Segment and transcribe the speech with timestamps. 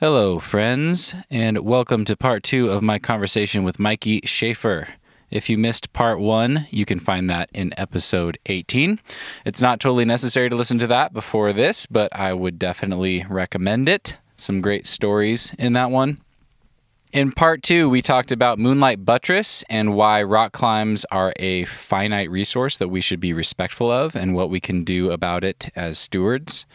[0.00, 4.90] Hello, friends, and welcome to part two of my conversation with Mikey Schaefer.
[5.28, 9.00] If you missed part one, you can find that in episode 18.
[9.44, 13.88] It's not totally necessary to listen to that before this, but I would definitely recommend
[13.88, 14.18] it.
[14.36, 16.18] Some great stories in that one.
[17.12, 22.30] In part two, we talked about Moonlight Buttress and why rock climbs are a finite
[22.30, 25.98] resource that we should be respectful of and what we can do about it as
[25.98, 26.66] stewards.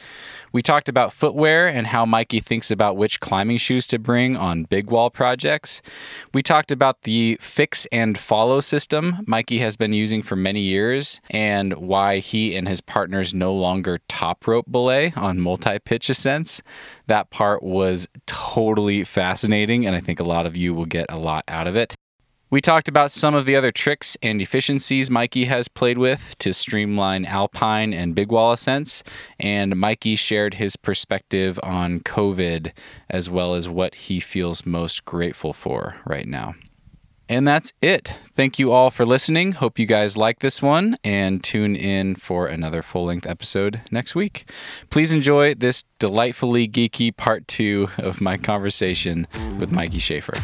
[0.53, 4.65] We talked about footwear and how Mikey thinks about which climbing shoes to bring on
[4.65, 5.81] big wall projects.
[6.31, 11.19] We talked about the fix and follow system Mikey has been using for many years
[11.31, 16.61] and why he and his partners no longer top rope belay on multi pitch ascents.
[17.07, 21.17] That part was totally fascinating, and I think a lot of you will get a
[21.17, 21.95] lot out of it.
[22.53, 26.53] We talked about some of the other tricks and efficiencies Mikey has played with to
[26.53, 29.01] streamline alpine and big wall ascents,
[29.39, 32.71] and Mikey shared his perspective on COVID
[33.09, 36.53] as well as what he feels most grateful for right now.
[37.27, 38.13] And that's it.
[38.35, 39.53] Thank you all for listening.
[39.53, 44.13] Hope you guys like this one and tune in for another full length episode next
[44.13, 44.47] week.
[44.91, 49.25] Please enjoy this delightfully geeky part two of my conversation
[49.57, 50.35] with Mikey Schaefer.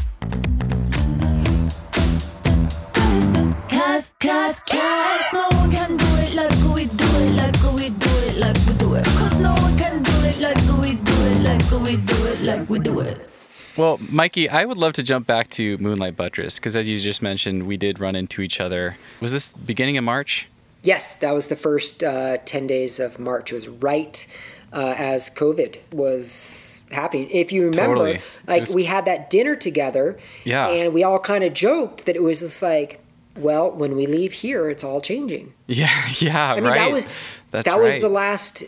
[4.22, 8.10] Cause, cause, cause no one can do it like we do it, like we do
[8.28, 9.06] it, like we do it.
[9.06, 12.70] Cause no one can do it like we do it, like we do it, like
[12.70, 13.30] we do it.
[13.78, 17.22] Well, Mikey, I would love to jump back to Moonlight Buttress because, as you just
[17.22, 18.98] mentioned, we did run into each other.
[19.22, 20.50] Was this beginning of March?
[20.84, 23.54] Yes, that was the first uh, 10 days of March.
[23.54, 24.28] It was right
[24.74, 27.30] uh, as COVID was happening.
[27.32, 28.22] If you remember, Totally.
[28.48, 30.68] like was- we had that dinner together, Yeah.
[30.68, 33.00] and we all kind of joked that it was just like,
[33.40, 35.54] well, when we leave here, it's all changing.
[35.68, 36.76] Yeah, yeah, I mean, right.
[36.76, 37.08] that was
[37.52, 38.64] That's that was the last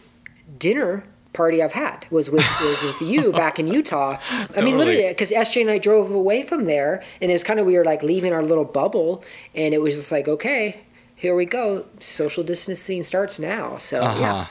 [0.57, 4.17] dinner party I've had was with was with you back in Utah.
[4.55, 7.59] I mean, literally, because SJ and I drove away from there, and it was kind
[7.59, 9.23] of we were like leaving our little bubble,
[9.55, 10.81] and it was just like, okay,
[11.15, 11.85] here we go.
[11.99, 13.77] Social distancing starts now.
[13.77, 14.45] So Uh-huh.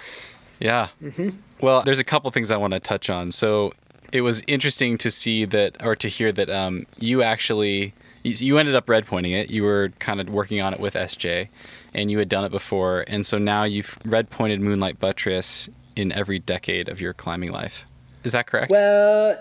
[0.61, 1.31] yeah, Yeah.
[1.61, 3.31] Well, there's a couple things I want to touch on.
[3.31, 3.73] So
[4.13, 7.93] it was interesting to see that, or to hear that um, you actually
[8.23, 9.51] you you ended up red pointing it.
[9.51, 11.49] You were kind of working on it with SJ,
[11.95, 16.13] and you had done it before, and so now you've red pointed Moonlight Buttress in
[16.13, 17.85] every decade of your climbing life.
[18.25, 18.71] Is that correct?
[18.71, 19.39] Well,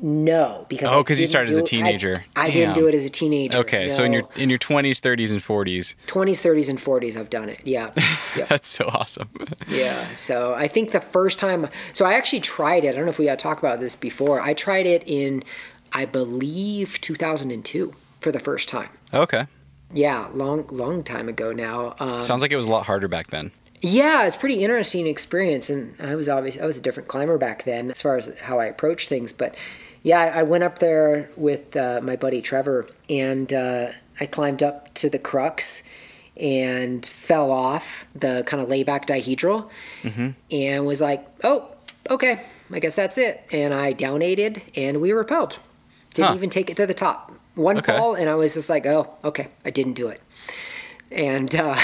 [0.00, 2.14] no, because Oh, because you started as a do- I- teenager.
[2.36, 3.58] I, didn't do it as a teenager.
[3.58, 7.30] okay, so in your in your 20s, 30s, and 40s, twenties, thirties, and forties, I've
[7.30, 7.58] done it.
[7.64, 7.90] Yeah,
[8.36, 8.44] yeah.
[8.44, 9.28] that's so awesome.
[9.68, 10.14] Yeah.
[10.14, 12.90] So I think the first time, so I actually tried it.
[12.90, 14.40] I don't know if we had talked about this before.
[14.40, 15.42] I tried it in,
[15.92, 18.88] I believe, 2002 for the first time.
[19.12, 19.46] okay,
[19.92, 21.94] Yeah, long, long time ago now.
[21.98, 23.50] Um, sounds like it was a lot harder back then.
[23.80, 27.64] yeah, it's pretty interesting experience, and I was obviously I was a different climber back
[27.64, 29.32] then as far as how I approached things.
[29.32, 29.54] But
[30.02, 34.62] yeah, I I went up there with uh, my buddy Trevor, and uh, I climbed
[34.62, 35.82] up to the crux
[36.36, 39.68] and fell off the kind of layback dihedral,
[40.50, 41.70] and was like, "Oh,
[42.10, 42.40] okay,
[42.72, 45.58] I guess that's it." And I downated, and we rappelled.
[46.14, 46.34] Didn't Huh.
[46.36, 47.32] even take it to the top.
[47.58, 47.96] One Okay.
[47.96, 50.20] fall, and I was just like, "Oh, okay, I didn't do it."
[51.10, 51.76] and uh,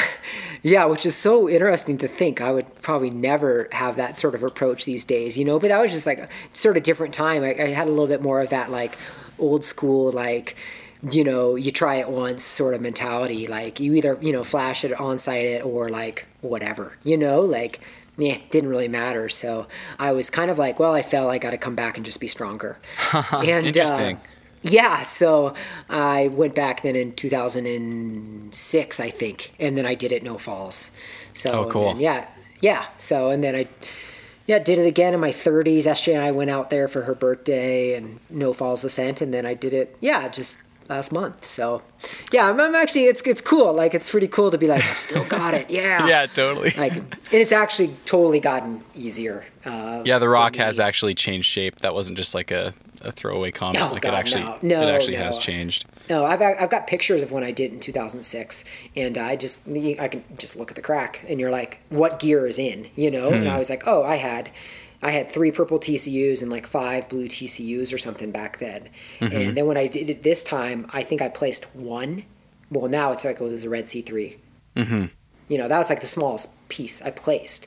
[0.62, 2.40] yeah, which is so interesting to think.
[2.40, 5.58] I would probably never have that sort of approach these days, you know.
[5.58, 7.42] But that was just like a sort of different time.
[7.42, 8.96] I, I had a little bit more of that like
[9.38, 10.56] old school like.
[11.10, 13.46] You know, you try it once sort of mentality.
[13.46, 16.96] Like you either you know flash it, onsight it, or like whatever.
[17.04, 17.80] You know, like
[18.16, 19.28] yeah, didn't really matter.
[19.28, 19.66] So
[19.98, 21.28] I was kind of like, well, I fell.
[21.28, 22.78] I got to come back and just be stronger.
[23.32, 24.16] and, Interesting.
[24.16, 24.20] Uh,
[24.64, 25.54] yeah, so
[25.88, 30.91] I went back then in 2006, I think, and then I did it no falls.
[31.32, 31.84] So Oh, cool.
[31.84, 32.28] then, yeah,
[32.60, 32.86] yeah.
[32.97, 33.69] So and then I,
[34.47, 35.84] yeah, did it again in my 30s.
[35.86, 39.47] SJ and I went out there for her birthday and no falls ascent, and then
[39.47, 39.97] I did it.
[40.00, 40.56] Yeah, just
[40.89, 41.45] last month.
[41.45, 41.83] So
[42.33, 43.72] yeah, I'm, I'm actually it's it's cool.
[43.75, 45.71] Like it's pretty cool to be like I've still got it.
[45.71, 46.06] Yeah.
[46.06, 46.71] Yeah, totally.
[46.77, 49.45] Like and it's actually totally gotten easier.
[49.65, 51.81] Uh, Yeah, the rock has actually changed shape.
[51.81, 53.83] That wasn't just like a, a throwaway comment.
[53.83, 54.59] Oh, like God, it actually no.
[54.63, 55.86] No, it actually has changed.
[56.10, 58.65] No, I've I've got pictures of when I did in 2006,
[58.95, 62.47] and I just I can just look at the crack, and you're like, what gear
[62.47, 63.30] is in, you know?
[63.30, 64.51] And I was like, oh, I had.
[65.04, 68.89] I had three purple TCUs and like five blue TCUs or something back then.
[69.21, 72.24] And then when I did it this time, I think I placed one.
[72.71, 74.39] Well, now it's like it was a red C3.
[74.77, 75.04] Mm-hmm.
[75.48, 77.66] You know, that was like the smallest piece I placed.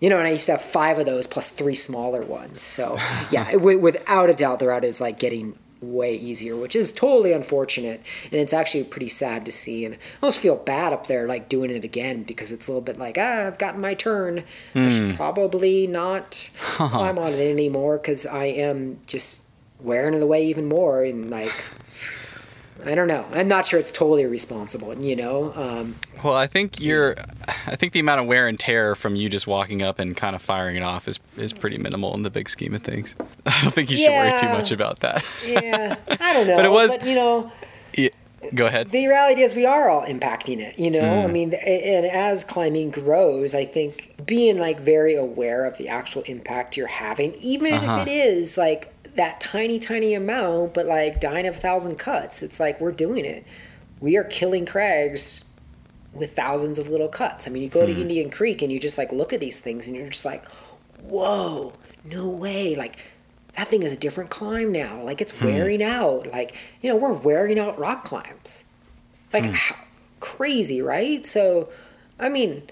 [0.00, 2.62] You know, and I used to have five of those plus three smaller ones.
[2.62, 2.96] So,
[3.30, 7.32] yeah, w- without a doubt, the route is like getting way easier, which is totally
[7.32, 8.04] unfortunate.
[8.24, 9.84] And it's actually pretty sad to see.
[9.84, 12.82] And I almost feel bad up there, like doing it again, because it's a little
[12.82, 14.44] bit like, ah, I've gotten my turn.
[14.74, 19.44] I should probably not climb on it anymore because I am just
[19.80, 21.64] wearing it away even more and like
[22.86, 23.24] I don't know.
[23.32, 25.52] I'm not sure it's totally responsible, you know.
[25.54, 27.16] Um, Well, I think you're.
[27.66, 30.34] I think the amount of wear and tear from you just walking up and kind
[30.36, 33.14] of firing it off is is pretty minimal in the big scheme of things.
[33.46, 35.24] I don't think you should worry too much about that.
[35.46, 36.56] yeah, I don't know.
[36.56, 37.50] But it was- you know,
[37.96, 38.08] Yeah,
[38.54, 38.90] Go ahead.
[38.90, 41.24] the reality is we are all impacting it you know Mm.
[41.24, 46.22] i mean and as climbing grows i think being like very aware of the actual
[46.22, 48.02] impact you're having even Uh-huh.
[48.02, 52.42] if it is like that tiny tiny amount but like dying of a thousand cuts
[52.42, 53.46] it's like we're doing it.
[54.00, 55.44] We are killing crags
[56.12, 57.46] with thousands of little cuts.
[57.46, 57.94] I mean you go Mm.
[57.94, 60.46] to indian creek and you just like look at these things and you're just like
[61.02, 61.72] whoa
[62.04, 62.74] no way.
[62.74, 62.98] Like
[63.56, 65.02] that thing is a different climb now.
[65.02, 66.26] Like it's wearing out.
[66.28, 68.64] Like you know we're wearing out rock climbs.
[69.32, 69.76] Like how
[70.20, 71.24] crazy right?
[71.26, 71.68] So
[72.20, 72.62] i mean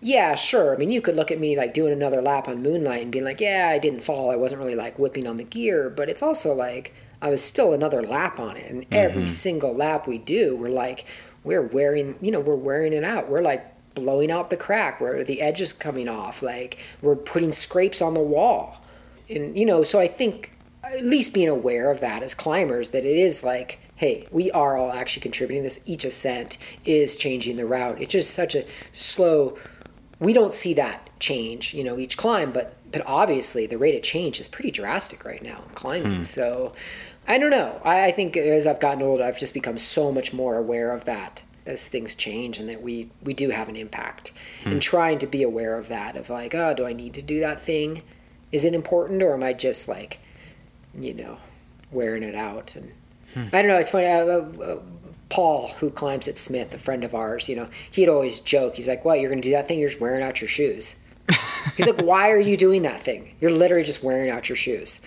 [0.00, 0.74] yeah sure.
[0.74, 3.24] I mean you could look at me like doing another lap on moonlight and being
[3.24, 4.30] like yeah i didn't fall.
[4.30, 5.90] I wasn't really like whipping on the gear.
[5.90, 8.70] But it's also like i was still another lap on it.
[8.70, 8.94] And mm-hmm.
[8.94, 11.06] every single lap we do we're like
[11.44, 13.28] we're wearing you know we're wearing it out.
[13.28, 16.42] We're like blowing out the crack where the edge is coming off.
[16.42, 18.82] Like we're putting scrapes on the wall.
[19.28, 20.52] And you know so i think
[20.84, 24.76] at least being aware of that as climbers that it is like hey we are
[24.76, 25.64] all actually contributing.
[25.64, 28.00] This each ascent is changing the route.
[28.00, 29.56] It's just such a slow
[30.18, 34.02] we don't see that change you know each climb but but obviously the rate of
[34.02, 36.22] change is pretty drastic right now in climbing.
[36.22, 36.72] So
[37.28, 37.80] i don't know.
[37.84, 41.04] I, I think as i've gotten older i've just become so much more aware of
[41.06, 44.32] that as things change and that we we do have an impact.
[44.64, 47.40] And trying to be aware of that of like oh do i need to do
[47.40, 48.02] that thing?
[48.52, 50.20] Is it important or am i just like
[50.94, 51.38] you know
[51.90, 52.76] wearing it out?
[52.76, 52.92] And
[53.52, 53.76] i don't know.
[53.76, 54.06] It's funny.
[54.06, 54.76] Uh,
[55.28, 58.74] paul who climbs at smith a friend of ours you know he'd always joke.
[58.76, 59.78] He's like what you're gonna do that thing?
[59.78, 60.96] You're just wearing out your shoes.
[61.76, 63.34] He's like why are you doing that thing?
[63.40, 65.00] You're literally just wearing out your shoes.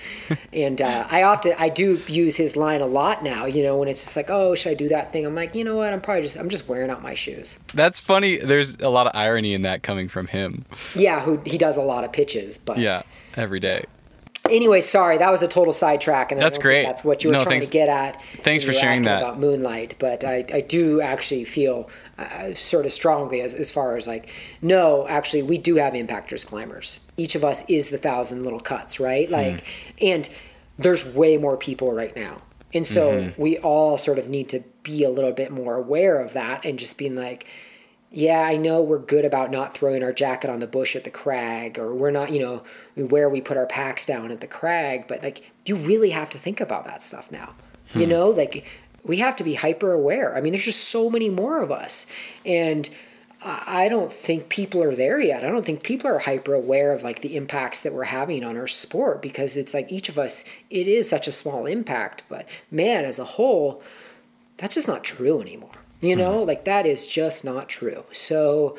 [0.52, 3.88] And uh, i often i do use his line a lot now you know when
[3.88, 5.26] it's just like oh should i do that thing?
[5.26, 5.94] I'm like you know what?
[5.94, 7.60] I'm probably just i'm just wearing out my shoes.
[7.74, 8.38] That's funny.
[8.38, 10.66] There's a lot of irony in that coming from him.
[10.96, 13.04] yeah who he does a lot of pitches but Yeah,
[13.38, 13.86] every day.
[14.50, 16.84] Anyway, sorry, that was a total sidetrack, and I That's great.
[16.84, 18.22] Think that's what you were No, trying thanks- to get at.
[18.44, 19.22] thanks for sharing that.
[19.22, 19.96] about Moonlight.
[20.00, 24.34] But I, I do actually feel uh, sort of strongly as, as far as like,
[24.62, 27.00] no, actually, we do have impactors climbers.
[27.18, 29.30] Each of us is the thousand little cuts, right?
[29.30, 29.66] Like,
[30.02, 30.30] and
[30.78, 32.42] there's way more people right now.
[32.74, 36.34] And so we all sort of need to be a little bit more aware of
[36.34, 37.48] that and just being like,
[38.12, 41.12] yeah, I know we're good about not throwing our jacket on the bush at the
[41.12, 42.64] crag, or we're not, you know,
[42.96, 46.38] where we put our packs down at the crag, but like, you really have to
[46.38, 47.54] think about that stuff now.
[47.94, 48.10] You hmm.
[48.10, 48.66] know, like,
[49.04, 50.36] we have to be hyper aware.
[50.36, 52.06] I mean, there's just so many more of us.
[52.46, 52.90] And
[53.44, 55.46] I I don't think people are there yet.
[55.46, 58.58] I don't think people are hyper aware of like the impacts that we're having on
[58.58, 62.48] our sport because it's like each of us, it is such a small impact, but
[62.70, 63.82] man, as a whole,
[64.58, 65.79] that's just not true anymore.
[66.02, 66.48] You know, mm-hmm.
[66.48, 68.06] like that is just not true.
[68.12, 68.78] So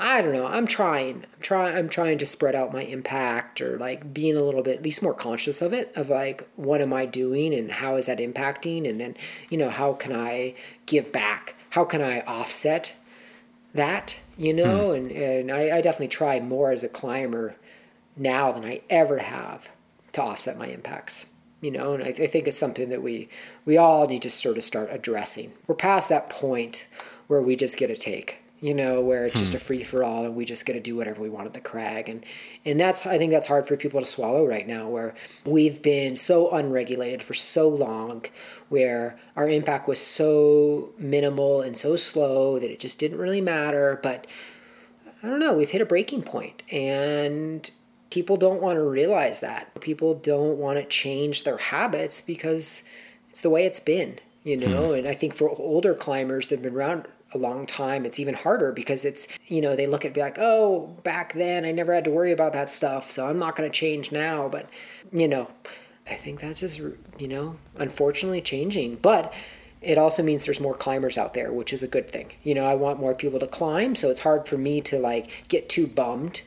[0.00, 0.46] I don't know.
[0.46, 1.24] I'm trying.
[1.34, 1.76] I'm trying.
[1.76, 5.02] I'm trying to spread out my impact, or like being a little bit, at least
[5.02, 5.92] more conscious of it.
[5.96, 8.88] Of like, what am I doing, and how is that impacting?
[8.88, 9.16] And then,
[9.50, 10.54] you know, how can I
[10.86, 11.56] give back?
[11.70, 12.94] How can I offset
[13.74, 14.20] that?
[14.36, 14.94] You know, hmm.
[14.94, 17.56] and and I, I definitely try more as a climber
[18.16, 19.68] now than I ever have
[20.12, 21.26] to offset my impacts.
[21.60, 23.28] You know, and I, I think it's something that we
[23.64, 25.52] we all need to sort of start addressing.
[25.66, 26.86] We're past that point
[27.26, 28.38] where we just get a take.
[28.60, 29.62] You know, where it's just a hmm.
[29.62, 32.08] free for all, and we just get to do whatever we want at the crag,
[32.08, 32.26] and
[32.64, 36.16] and that's I think that's hard for people to swallow right now, where we've been
[36.16, 38.24] so unregulated for so long,
[38.68, 44.00] where our impact was so minimal and so slow that it just didn't really matter.
[44.02, 44.26] But
[45.22, 47.70] I don't know, we've hit a breaking point and
[48.10, 49.80] people don't want to realize that.
[49.80, 52.84] People don't want to change their habits because
[53.28, 54.70] it's the way it's been, you hmm.
[54.70, 54.92] know?
[54.92, 58.34] And I think for older climbers that have been around a long time, it's even
[58.34, 61.94] harder because it's, you know, they look at be like, oh, back then I never
[61.94, 64.48] had to worry about that stuff, so I'm not going to change now.
[64.48, 64.70] But,
[65.12, 65.50] you know,
[66.08, 66.80] I think that's just,
[67.18, 68.96] you know, unfortunately changing.
[68.96, 69.34] But
[69.80, 72.32] it also means there's more climbers out there, which is a good thing.
[72.42, 75.44] You know, I want more people to climb, so it's hard for me to like
[75.48, 76.42] get too bummed,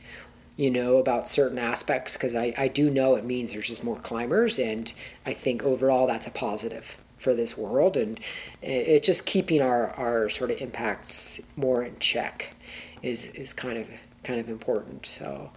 [0.56, 3.96] you know, about certain aspects because I, I do know it means there's just more
[3.96, 4.92] climbers, and
[5.24, 8.18] I think overall that's a positive for this world, and
[8.60, 12.54] it, it just keeping our, our sort of impacts more in check
[13.02, 13.88] is is kind of
[14.24, 15.06] kind of important.
[15.06, 15.50] So.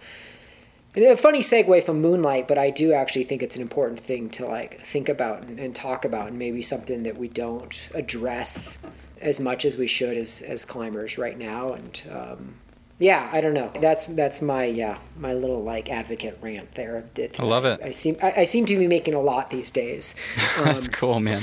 [0.96, 4.30] And a funny segue from Moonlight, but I do actually think it's an important thing
[4.30, 8.78] to like think about and, and talk about, and maybe something that we don't address
[9.20, 11.74] as much as we should as as climbers right now.
[11.74, 12.56] And um,
[13.00, 13.72] yeah, I don't know.
[13.80, 17.04] That's that's my yeah my little like advocate rant there.
[17.16, 17.82] It, I love it.
[17.84, 20.16] I seem I, I seem to be making a lot these days.
[20.64, 21.42] that's um, cool, man.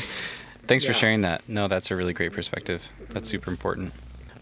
[0.67, 1.43] Thanks for sharing that.
[1.49, 2.91] No, that's a really great perspective.
[3.11, 3.93] That's super important.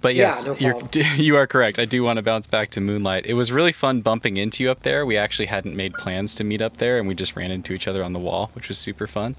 [0.00, 0.80] But Yeah, yes, no you're,
[1.16, 1.78] you are correct.
[1.78, 3.26] I do want to bounce back to Moonlight.
[3.26, 5.04] It was really fun bumping into you up there.
[5.04, 7.88] We actually hadn't made plans to meet up there, and we just ran into each
[7.88, 9.36] other on the wall, which was super fun.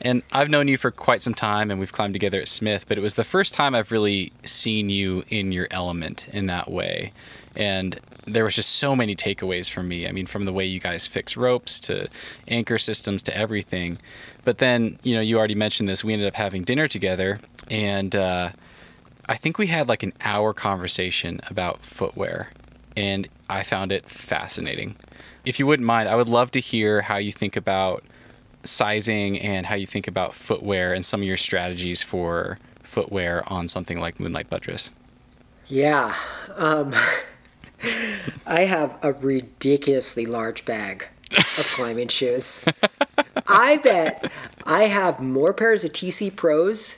[0.00, 2.98] And I've known you for quite some time, and we've climbed together at Smith, but
[2.98, 7.12] it was the first time I've really seen you in your element in that way.
[7.54, 10.08] And there was just so many takeaways from me.
[10.08, 12.08] I mean, from the way you guys fix ropes to
[12.48, 13.98] anchor systems to everything.
[14.44, 16.02] But then, you know, you already mentioned this.
[16.02, 18.50] We ended up having dinner together, and uh,
[19.28, 22.50] I think we had like an hour conversation about footwear,
[22.96, 24.96] and I found it fascinating.
[25.44, 28.04] If you wouldn't mind, I would love to hear how you think about
[28.64, 33.68] sizing and how you think about footwear and some of your strategies for footwear on
[33.68, 34.90] something like Moonlight Buttress.
[35.66, 36.14] Yeah.
[36.56, 36.94] Um,
[38.46, 42.64] I have a ridiculously large bag of climbing shoes.
[43.48, 44.30] I bet
[44.66, 46.96] I have more pairs of TC Pros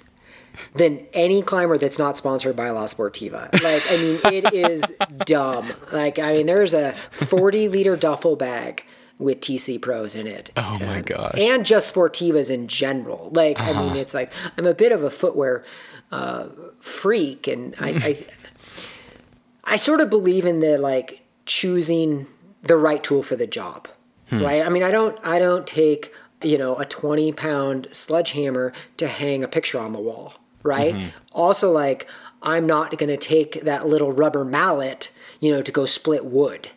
[0.75, 3.53] than any climber that's not sponsored by La Sportiva.
[3.53, 4.83] Like, I mean, it is
[5.27, 5.73] dumb.
[5.93, 8.85] Like, I mean, there's a 40 liter duffel bag
[9.19, 10.51] with TC Pros in it.
[10.57, 11.35] Oh my And- gosh.
[11.37, 13.31] And just Sportivas in general.
[13.33, 13.97] Like, I mean, uh-huh.
[13.97, 15.65] it's like, I'm a bit of a footwear
[16.13, 16.49] uh,
[16.81, 18.07] freak, and I, mm-hmm.
[18.07, 22.27] I I sort of believe in the like choosing
[22.63, 23.89] the right tool for the job,
[24.29, 24.43] hmm.
[24.43, 24.65] right?
[24.65, 29.43] I mean, I don't I don't take you know a 20 pound sledgehammer to hang
[29.43, 30.95] a picture on the wall, right?
[30.95, 31.09] Mm-hmm.
[31.33, 32.07] Also, like
[32.43, 36.69] I'm not going to take that little rubber mallet, you know, to go split wood.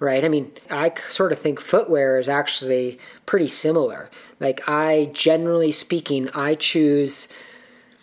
[0.00, 0.24] Right.
[0.24, 4.10] I mean, I sort of think footwear is actually pretty similar.
[4.40, 7.28] Like, I generally speaking, I choose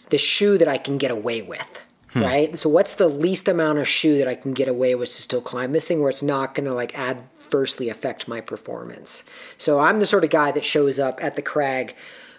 [0.10, 1.82] the shoe that I can get away with.
[2.12, 2.22] Hmm.
[2.22, 2.58] Right?
[2.58, 5.42] So what's the least amount of shoe that I can get away with to still
[5.42, 9.24] climb this thing where it's not gonna like adversely affect my performance?
[9.58, 11.96] So I'm the sort of guy that shows up at the crag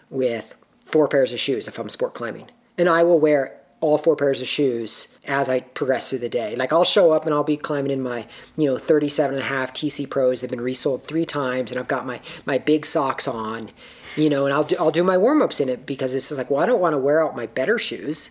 [0.08, 2.48] with four pairs of shoes if I'm sport climbing.
[2.78, 6.56] And I will wear all four pairs of shoes as I progress through the day.
[6.56, 9.46] Like I'll show up and I'll be climbing in my, you know, 37 and a
[9.46, 10.40] half TC Pros.
[10.40, 13.70] They've been resold three times and I've got my, my big socks on,
[14.16, 16.60] you know, and I'll do, I'll do my warm-ups in it because it's like, well,
[16.60, 18.30] I don't want to wear out my better shoes.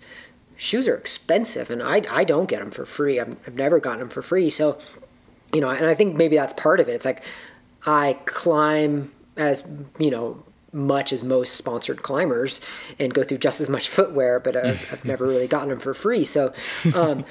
[0.56, 3.20] Shoes are expensive and I, I don't get them for free.
[3.20, 4.50] I've, I've never gotten them for free.
[4.50, 4.80] So,
[5.54, 6.94] you know, and I think maybe that's part of it.
[6.94, 7.24] It's like
[7.86, 9.68] I climb as,
[10.00, 10.44] you know,
[10.74, 12.62] much as most sponsored climbers
[13.00, 15.94] and go through just as much footwear, but I've, I've never really gotten them for
[15.94, 16.24] free.
[16.24, 16.54] So,
[16.94, 17.26] um,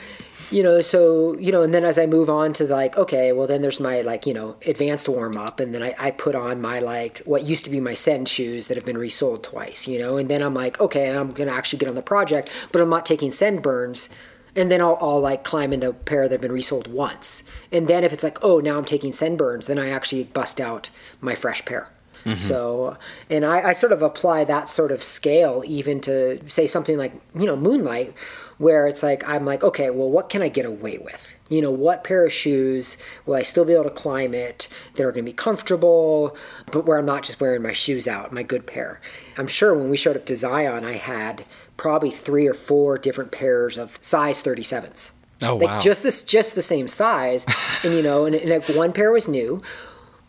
[0.50, 3.46] you know, so, you know, and then as I move on to like, okay, well,
[3.46, 5.60] then there's my like, you know, advanced warm up.
[5.60, 8.68] And then I, I put on my like, what used to be my send shoes
[8.68, 11.54] that have been resold twice, you know, and then I'm like, okay, I'm going to
[11.54, 14.08] actually get on the project, but I'm not taking send burns
[14.56, 17.44] and then I'll, I'll like climb in the pair that have been resold once.
[17.70, 20.60] And then if it's like, oh, now I'm taking send burns, then I actually bust
[20.60, 20.88] out
[21.20, 21.90] my fresh pair.
[22.34, 22.96] So,
[23.30, 27.12] and I, I sort of apply that sort of scale even to say something like,
[27.34, 28.14] you know, Moonlight,
[28.58, 31.36] where it's like, I'm like, okay, well, what can I get away with?
[31.48, 35.04] You know, what pair of shoes will I still be able to climb it that
[35.04, 36.36] are going to be comfortable,
[36.72, 39.00] but where I'm not just wearing my shoes out, my good pair?
[39.36, 41.44] I'm sure when we showed up to Zion, I had
[41.76, 45.10] probably three or four different pairs of size 37s.
[45.42, 45.78] Oh, like wow.
[45.80, 47.44] just this, just the same size,
[47.84, 49.60] and you know, and, and like one pair was new,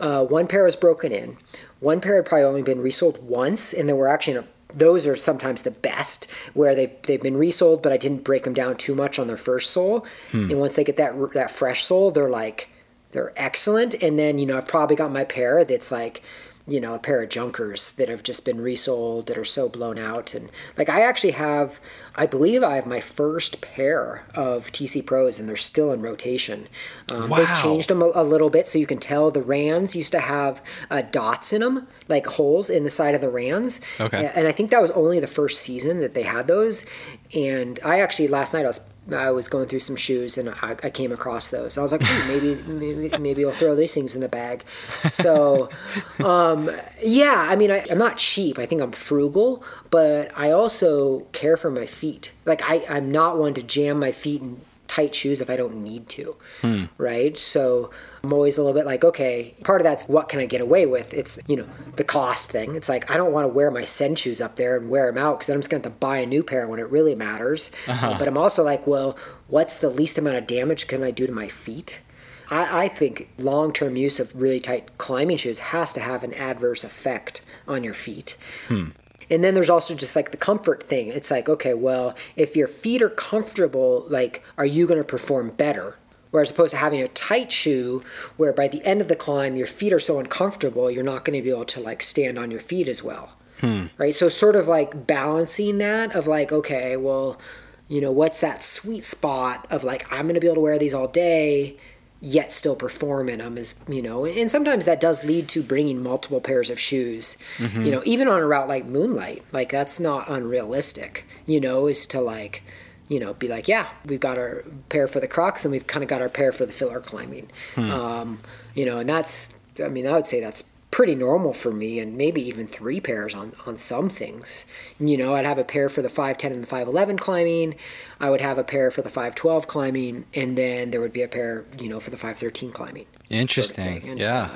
[0.01, 1.37] uh, one pair was broken in,
[1.79, 5.63] one pair had probably only been resold once, and there were actually those are sometimes
[5.63, 9.17] the best where they they've been resold, but I didn't break them down too much
[9.19, 10.49] on their first sole, hmm.
[10.49, 12.69] and once they get that that fresh sole, they're like
[13.11, 13.93] they're excellent.
[14.01, 16.21] And then you know I've probably got my pair that's like
[16.67, 19.97] you know a pair of junkers that have just been resold that are so blown
[19.97, 20.33] out.
[20.33, 21.79] And like i actually have
[22.17, 26.67] i believe i have my first pair of tc pros and they're still in rotation
[27.11, 30.11] um, they've changed them a, a little bit so you can tell the rands used
[30.11, 34.31] to have uh, dots in them like holes in the side of the rands Okay.
[34.35, 36.85] and i think that was only the first season that they had those
[37.33, 40.75] and i actually last night i was I was going through some shoes and I,
[40.83, 41.77] I came across those.
[41.77, 44.65] I was like, "Hmm, maybe, maybe, maybe I'll throw these things in the bag.
[45.07, 45.69] So,
[46.23, 46.69] um,
[47.01, 48.59] yeah, I mean, I, I'm not cheap.
[48.59, 52.06] I think I'm frugal, but I also care for my feet.
[52.45, 55.83] Like, I, I'm not one to jam my feet in tight shoes if I don't
[55.83, 56.85] need to, hmm.
[56.97, 57.37] right?
[57.37, 57.91] So
[58.23, 60.85] I'm always a little bit like, okay, part of that's what can I get away
[60.85, 61.13] with?
[61.13, 62.75] It's, you know, the cost thing.
[62.75, 65.21] It's like, I don't want to wear my send shoes up there and wear them
[65.21, 66.89] out because then I'm just going to have to buy a new pair when it
[66.89, 67.71] really matters.
[67.87, 68.15] Uh-huh.
[68.17, 71.33] But I'm also like, well, what's the least amount of damage can I do to
[71.33, 72.01] my feet?
[72.49, 76.33] I, I think long term use of really tight climbing shoes has to have an
[76.33, 78.37] adverse effect on your feet.
[78.67, 78.89] Hmm.
[79.29, 81.09] And then there's also just like the comfort thing.
[81.09, 85.49] It's like, okay, well, if your feet are comfortable, like, are you going to perform
[85.49, 85.97] better
[86.31, 88.03] Whereas opposed to having a tight shoe,
[88.35, 91.37] where by the end of the climb your feet are so uncomfortable, you're not going
[91.37, 93.37] to be able to like stand on your feet as well.
[93.59, 93.87] Hmm.
[93.97, 94.13] Right.
[94.13, 97.39] So sort of like balancing that of like, okay, well,
[97.87, 100.77] you know, what's that sweet spot of like I'm going to be able to wear
[100.77, 101.77] these all day,
[102.19, 106.01] yet still perform in them is you know, and sometimes that does lead to bringing
[106.01, 107.37] multiple pairs of shoes.
[107.85, 111.25] You know, even on a route like Moonlight, like that's not unrealistic.
[111.45, 112.63] You know, is to like
[113.09, 116.03] you know, be like, yeah, we've got our pair for the crux and we've kind
[116.03, 117.49] of got our pair for the filler climbing.
[117.77, 118.39] Um,
[118.75, 120.63] you know, and that's, I mean, I would say that's
[120.97, 124.65] pretty normal for me and maybe even three pairs on, on some things.
[124.99, 127.75] You know, I'd have a pair for the 510 and the 511 climbing.
[128.19, 130.25] I would have a pair for the 512 climbing.
[130.33, 133.05] And then there would be a pair, you know, for the 513 climbing.
[133.05, 134.09] sort of Interesting.
[134.09, 134.49] And, yeah.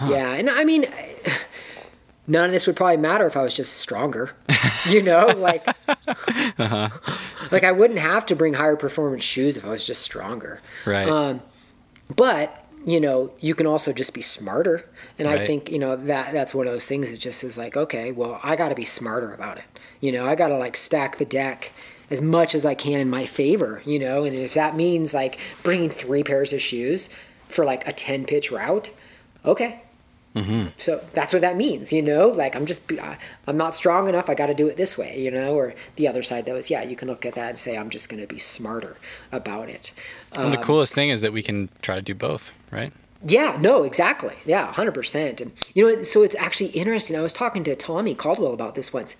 [0.00, 0.34] uh, Yeah.
[0.34, 0.84] And I mean,
[2.28, 4.36] none of this would probably matter if I was just stronger.
[4.88, 5.66] You know, like,
[7.50, 10.60] like I wouldn't have to bring higher performance shoes if I was just stronger.
[10.86, 11.08] right.
[11.08, 11.42] Um,
[12.14, 16.32] but you know, you can also just be smarter, and I think you know that
[16.32, 17.12] that's one of those things.
[17.12, 19.64] It just is like, okay, well, I got to be smarter about it.
[20.00, 21.72] You know, I got to like stack the deck
[22.10, 23.82] as much as I can in my favor.
[23.84, 27.08] You know, and if that means like bringing three pairs of shoes
[27.48, 28.90] for like a ten pitch route,
[29.44, 29.82] okay.
[30.78, 32.28] So that's what that means, you know.
[32.28, 34.30] Like I'm just, I- I'm not strong enough.
[34.30, 35.54] I got to do it this way, you know.
[35.54, 37.90] Or the other side, though, is yeah, you can look at that and say I'm
[37.90, 38.96] just going to be smarter
[39.30, 39.92] about it.
[40.36, 42.92] and the um, coolest thing is that we can try to do both, right?
[43.24, 44.34] Yeah, no, exactly.
[44.46, 45.40] Yeah, hundred percent.
[45.40, 47.16] And you know, so it's actually interesting.
[47.16, 49.16] I was talking to Tommy Caldwell about this once.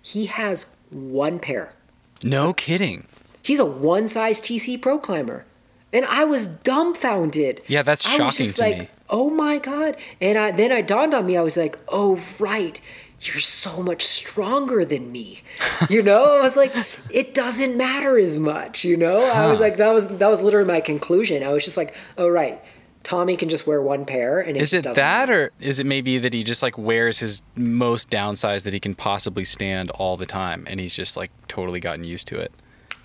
[0.00, 1.74] He has one pair.
[2.22, 3.06] No kidding.
[3.42, 5.44] He's a one size TC Pro climber,
[5.92, 7.60] and I was dumbfounded.
[7.66, 8.88] Yeah, that's I was shocking just to like, me.
[9.12, 9.96] Oh my god!
[10.20, 11.36] And I, then it dawned on me.
[11.36, 12.80] I was like, oh right.
[13.24, 15.42] You're so much stronger than me,
[15.88, 16.38] you know.
[16.38, 16.74] I was like,
[17.10, 19.22] it doesn't matter as much, you know.
[19.22, 21.44] I was like, that was that was literally my conclusion.
[21.44, 22.60] I was just like, oh right,
[23.04, 26.18] Tommy can just wear one pair, and Is just it that, or is it maybe
[26.18, 30.26] that he just like wears his most downsized that he can possibly stand all the
[30.26, 32.52] time, and he's just like totally gotten used to it?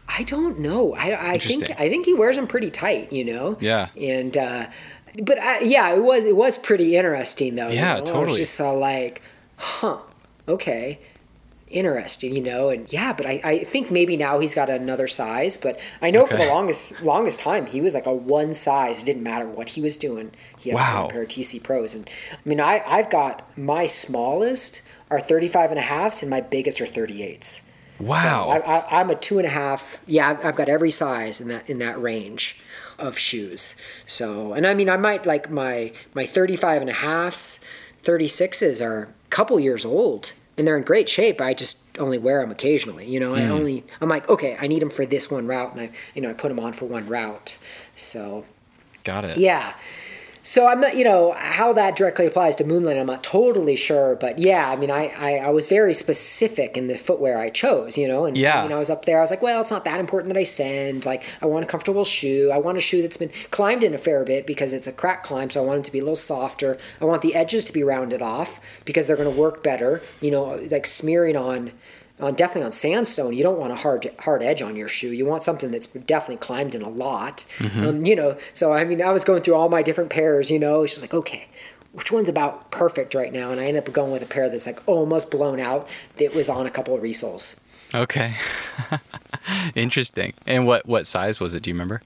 [0.10, 0.96] I don't know.
[0.96, 3.58] I, I think I think he wears them pretty tight, you know.
[3.60, 3.90] Yeah.
[4.00, 4.68] And uh,
[5.24, 7.70] but I, yeah, it was it was pretty interesting though.
[7.70, 8.02] you Yeah, know?
[8.02, 8.26] I totally.
[8.28, 9.22] was just uh, like,
[9.58, 9.98] huh,
[10.48, 11.00] okay,
[11.70, 12.70] interesting, you know.
[12.70, 15.58] And yeah, but I, I think maybe now he's got another size.
[15.58, 19.02] But I know for the longest longest time he was like a one size.
[19.02, 20.32] It didn't matter what he was doing.
[20.60, 21.08] He had Wow.
[21.08, 25.70] a pair of TC Pros, and I mean I I've got my smallest are 35
[25.72, 27.62] and a halves and my biggest are 38s.
[28.00, 28.16] Wow.
[28.22, 30.02] So I, I, I'm a two and a half.
[30.06, 32.60] Yeah, I've- I've got every size in that in that range
[33.00, 33.76] of shoes.
[34.06, 37.60] So, and I mean, I might like my my 35 and a halfs,
[38.04, 41.42] 36s are a couple years old, and they're in great shape.
[41.42, 43.08] I just only wear them occasionally.
[43.08, 43.50] You know, I mm.
[43.50, 46.30] only I'm like, okay, I need them for this one route, and I you know
[46.30, 47.58] I put them on for one route.
[47.96, 48.46] So
[49.04, 49.38] Got it.
[49.38, 49.74] yeah.
[50.48, 54.16] So I'm not, you know, how that directly applies to Moonlight, I'm not totally sure,
[54.16, 57.98] but yeah, I mean, I, I, I was very specific in the footwear I chose,
[57.98, 58.64] you know, and Yeah.
[58.64, 60.40] you know, I was up there, I was like, well, it's not that important that
[60.40, 61.06] I send.
[61.06, 62.50] Like, I want a comfortable shoe.
[62.50, 65.22] I want a shoe that's been climbed in a fair bit because it's a crack
[65.22, 66.78] climb, so I want it to be a little softer.
[67.02, 70.02] I want the edges to be rounded off because they're going to work better.
[70.22, 71.74] You know, like smearing on
[72.20, 75.12] on definitely on sandstone, you don't want a hard hard edge on your shoe.
[75.12, 77.46] You want something that's definitely climbed in a lot.
[77.76, 80.50] Um, you know, so I mean, I was going through all my different pairs.
[80.50, 81.48] You know, it's just like okay.
[81.94, 83.50] Which one's about perfect right now?
[83.50, 85.88] And I ended up going with a pair that's like almost blown out.
[86.18, 87.60] That was on a couple of resoles.
[87.96, 88.34] Okay.
[89.76, 90.34] Interesting.
[90.46, 91.64] And what what size was it?
[91.64, 92.02] Do you remember?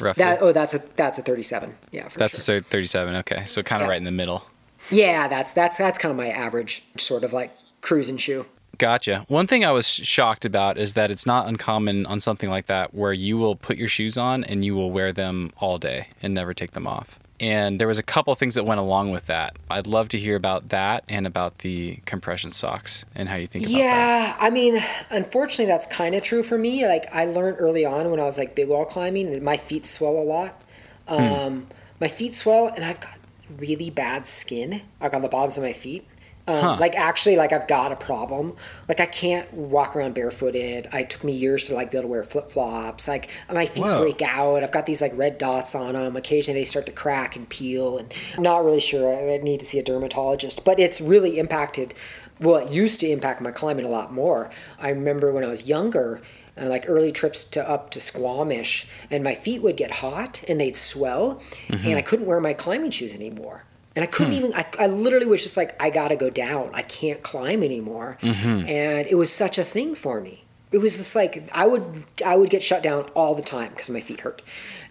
[0.00, 0.24] Roughly.
[0.24, 1.74] That oh, that's a that's a thirty-seven.
[1.90, 2.56] Yeah, for That's sure.
[2.56, 3.16] a 37.
[3.16, 3.44] Okay.
[3.46, 3.90] So kind of Yeah.
[3.90, 4.46] right in the middle.
[4.90, 8.46] yeah, that's that's that's kind of my average sort of like cruising shoe.
[8.78, 9.24] Gotcha.
[9.28, 12.94] One thing I was shocked about is that it's not uncommon on something like that
[12.94, 16.34] where you will put your shoes on and you will wear them all day and
[16.34, 17.18] never take them off.
[17.38, 19.58] And there was a couple things that went along with that.
[19.70, 23.64] I'd love to hear about that and about the compression socks and how you think
[23.66, 23.78] about that.
[23.78, 26.86] Yeah, I mean, unfortunately, that's kind of true for me.
[26.86, 29.84] Like, I learned early on when I was like big wall climbing, that my feet
[29.84, 30.60] swell a lot.
[31.08, 31.66] Um,
[32.00, 33.18] My feet swell, and I've got
[33.58, 36.06] really bad skin, like on the bottoms of my feet.
[36.48, 36.76] Um, Huh.
[36.78, 38.56] Like actually, like I've got a problem.
[38.88, 40.88] Like I can't walk around barefooted.
[40.92, 43.08] I took me years to like be able to wear flip flops.
[43.08, 44.00] Like my feet Whoa.
[44.00, 44.62] break out.
[44.62, 46.16] I've got these like red dots on them.
[46.16, 47.98] Occasionally they start to crack and peel.
[47.98, 49.32] And I'm not really sure.
[49.32, 50.64] I need to see a dermatologist.
[50.64, 51.94] But it's really impacted.
[52.40, 54.50] Well, it used to impact my climbing a lot more.
[54.78, 56.20] I remember when I was younger.
[56.58, 60.58] Uh, like early trips to up to Squamish, and my feet would get hot and
[60.58, 63.64] they'd swell, and I couldn't wear my climbing shoes anymore.
[63.96, 64.38] And I couldn't hmm.
[64.38, 66.70] even, I, I literally was just like, I gotta go down.
[66.74, 68.18] I can't climb anymore.
[68.20, 68.68] Mm-hmm.
[68.68, 70.44] And it was such a thing for me.
[70.72, 71.84] it was just like I would
[72.24, 74.42] I would get shut down all the time because my feet hurt,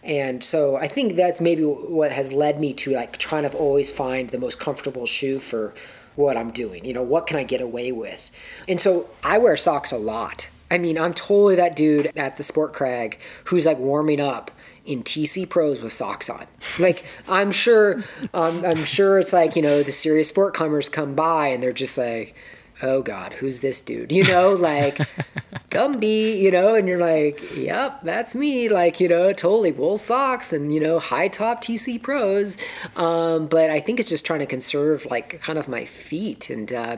[0.03, 3.91] and so I think that's maybe what has led me to like trying to always
[3.91, 5.73] find the most comfortable shoe for
[6.15, 6.85] what I'm doing.
[6.85, 8.31] You know, what can I get away with?
[8.67, 10.49] And so I wear socks a lot.
[10.71, 14.51] I mean, I'm totally that dude at the Sport Crag who's like warming up
[14.85, 16.45] in TC Pros with socks on.
[16.79, 21.15] Like I'm sure, um, I'm sure it's like you know the serious sport climbers come
[21.15, 22.35] by and they're just like,
[22.81, 24.11] oh God, who's this dude?
[24.11, 24.97] You know, like
[25.69, 28.69] Gumby, you know, and you're like, yep, that's me.
[28.69, 32.57] Like you know, totally wool socks and you know high top TC Pros.
[32.95, 36.71] Um, but I think it's just trying to conserve like kind of my feet and.
[36.71, 36.97] Uh,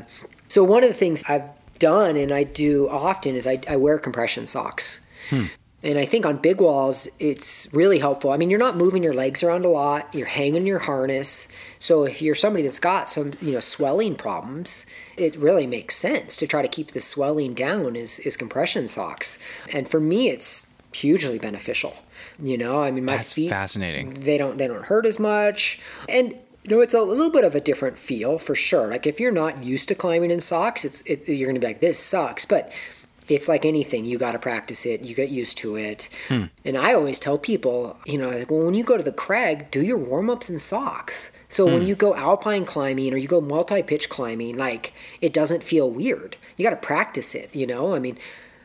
[0.50, 4.00] so one of the things I've done and I do often is I, I wear
[4.00, 5.06] compression socks.
[5.84, 8.32] And I think on big walls, it's really helpful.
[8.32, 10.14] I mean, you're not moving your legs around a lot.
[10.14, 11.48] You're hanging your harness.
[11.78, 14.88] So if you're somebody that's got some, you know, swelling problems,
[15.18, 19.38] it really makes sense to try to keep the swelling down is, is compression socks.
[19.72, 21.96] And for me, it's hugely beneficial.
[22.42, 24.16] You know, I mean, my That's feet, fascinating.
[24.16, 25.80] they don't, they don't hurt as much.
[26.10, 28.88] And you know, it's a little bit of a different feel for sure.
[28.88, 31.80] Like if you're not used to climbing in socks, it's it, you're gonna be like,
[31.80, 32.46] this sucks.
[32.46, 32.72] But
[33.30, 36.10] it's like anything you got to practice it you get used to it.
[36.28, 36.46] Hmm.
[36.66, 39.72] And i always tell people you know like well when you go to the crag
[39.72, 41.32] do your warm-ups in socks.
[41.48, 41.88] So when hmm.
[41.88, 46.38] you go alpine climbing or you go multi-pitch climbing like it doesn't feel weird.
[46.56, 47.96] You got to practice it you know?
[47.96, 48.18] I mean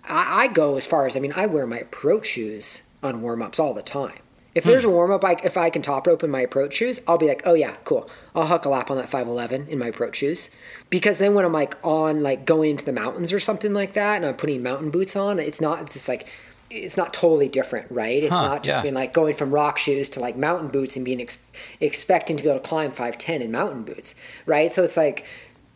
[0.04, 3.58] I, I go as far as i mean i wear my approach shoes on warm-ups
[3.58, 4.18] all the time
[4.54, 4.90] if there's hmm.
[4.90, 7.26] a warm up, I, if I can top rope in my approach shoes, I'll be
[7.26, 8.08] like, oh yeah, cool.
[8.34, 10.50] I'll huck a lap on that 511 in my approach shoes.
[10.90, 14.16] Because then when I'm like on, like going into the mountains or something like that,
[14.16, 16.28] and I'm putting mountain boots on, it's not, it's just like,
[16.70, 18.22] it's not totally different, right?
[18.22, 18.82] It's Huh, not just yeah.
[18.82, 21.44] being like going from rock shoes to like mountain boots and being ex-
[21.80, 24.14] expecting to be able to climb 510 in mountain boots,
[24.46, 24.72] right?
[24.72, 25.26] So it's like,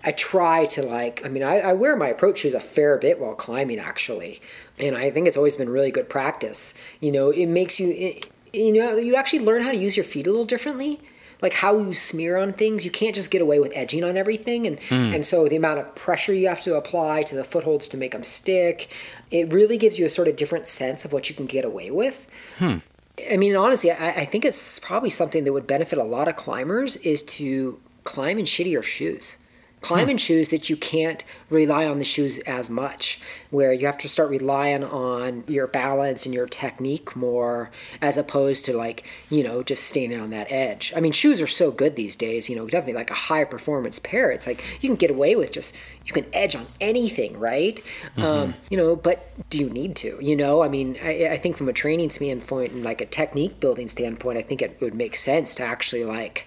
[0.05, 3.19] I try to like, I mean, I, I wear my approach shoes a fair bit
[3.19, 4.41] while climbing actually.
[4.79, 6.75] And I think it's always been really good practice.
[7.01, 8.27] You know, it makes you, it,
[8.57, 11.01] you know, you actually learn how to use your feet a little differently.
[11.43, 14.67] Like how you smear on things, you can't just get away with edging on everything,
[14.67, 15.13] and hmm.
[15.15, 18.13] and so the amount of pressure you have to apply to the footholds to make
[18.13, 18.91] them stick,
[19.31, 21.91] it really gives you a sort of different sense of what you can get away
[21.91, 22.27] with.
[22.59, 22.79] Hmm.
[23.31, 26.37] I mean, honestly, I, I think it's probably something that would benefit a lot of
[26.37, 29.37] climbers is to climb in shittier shoes.
[29.87, 33.21] Climb in shoes that you can't rely on the shoes as much,
[33.51, 37.71] where you have to start relying on your balance and your technique more,
[38.03, 40.93] as opposed to like, you know, just standing on that edge.
[40.97, 43.99] I mean, shoes are so good these days, you know, definitely like a high performance
[44.01, 44.33] pair.
[44.33, 47.81] It's like you can get away with just, you can edge on anything, right?
[48.17, 50.19] Um, you know, but do you need to?
[50.21, 53.61] You know, I mean, I, I think from a training standpoint and like a technique
[53.61, 56.47] building standpoint, I think it would make sense to actually like,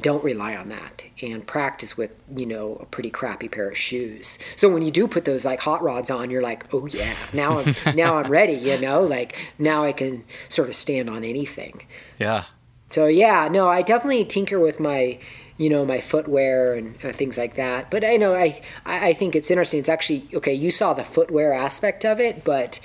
[0.00, 4.38] don't rely on that and practice with you know a pretty crappy pair of shoes.
[4.56, 7.58] So when you do put those like hot rods on you're like oh yeah now
[7.58, 9.02] i'm now i'm ready you know?
[9.02, 11.82] Like now i can sort of stand on anything.
[12.18, 12.44] Yeah.
[12.88, 15.18] so yeah no i definitely tinker with my
[15.56, 17.90] you know my footwear and uh, things like that.
[17.90, 21.04] But i know I, I I think it's interesting it's actually okay you saw the
[21.04, 22.80] footwear aspect of it but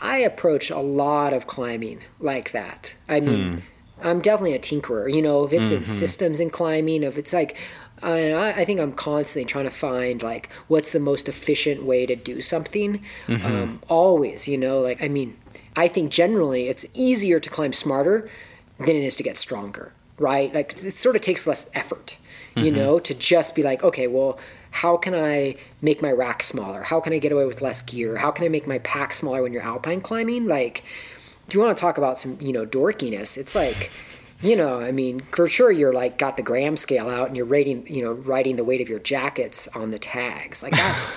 [0.00, 2.94] i approach a lot of climbing like that.
[3.08, 3.62] I mean
[4.02, 5.84] i'm definitely a tinkerer you know if it's in mm-hmm.
[5.84, 7.56] systems and climbing if it's like
[8.02, 12.16] I, I think I'm constantly trying to find like what's the most efficient way to
[12.16, 13.02] do something.
[13.26, 13.46] Mm-hmm.
[13.46, 15.36] Um, always, you know, like I mean,
[15.76, 18.30] I think generally it's easier to climb smarter
[18.78, 20.52] than it is to get stronger, right?
[20.54, 22.16] Like it sort of takes less effort,
[22.56, 22.76] you mm-hmm.
[22.76, 24.38] know, to just be like, okay, well,
[24.70, 26.82] how can I make my rack smaller?
[26.82, 28.16] How can I get away with less gear?
[28.16, 30.46] How can I make my pack smaller when you're alpine climbing?
[30.46, 30.84] Like,
[31.50, 33.90] if you want to talk about some, you know, dorkiness, it's like,
[34.40, 37.44] you know, I mean, for sure you're like got the gram scale out and you're
[37.44, 40.62] rating, you know, writing the weight of your jackets on the tags.
[40.62, 41.10] Like that's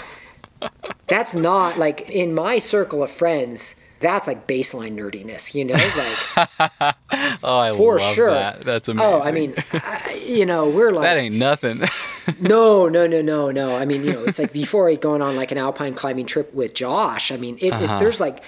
[1.08, 3.76] that's not like in my circle of friends.
[4.00, 6.96] That's like baseline nerdiness, you know, like
[7.44, 8.32] Oh, I for love sure.
[8.32, 8.62] that.
[8.62, 9.14] That's amazing.
[9.14, 11.84] Oh, I mean, I, you know, we're like that ain't nothing.
[12.42, 13.78] no, no, no, no, no.
[13.78, 16.74] I mean, you know, it's like before going on like an alpine climbing trip with
[16.74, 17.32] Josh.
[17.32, 17.96] I mean, it, Uh-huh.
[17.96, 18.44] it, there's like,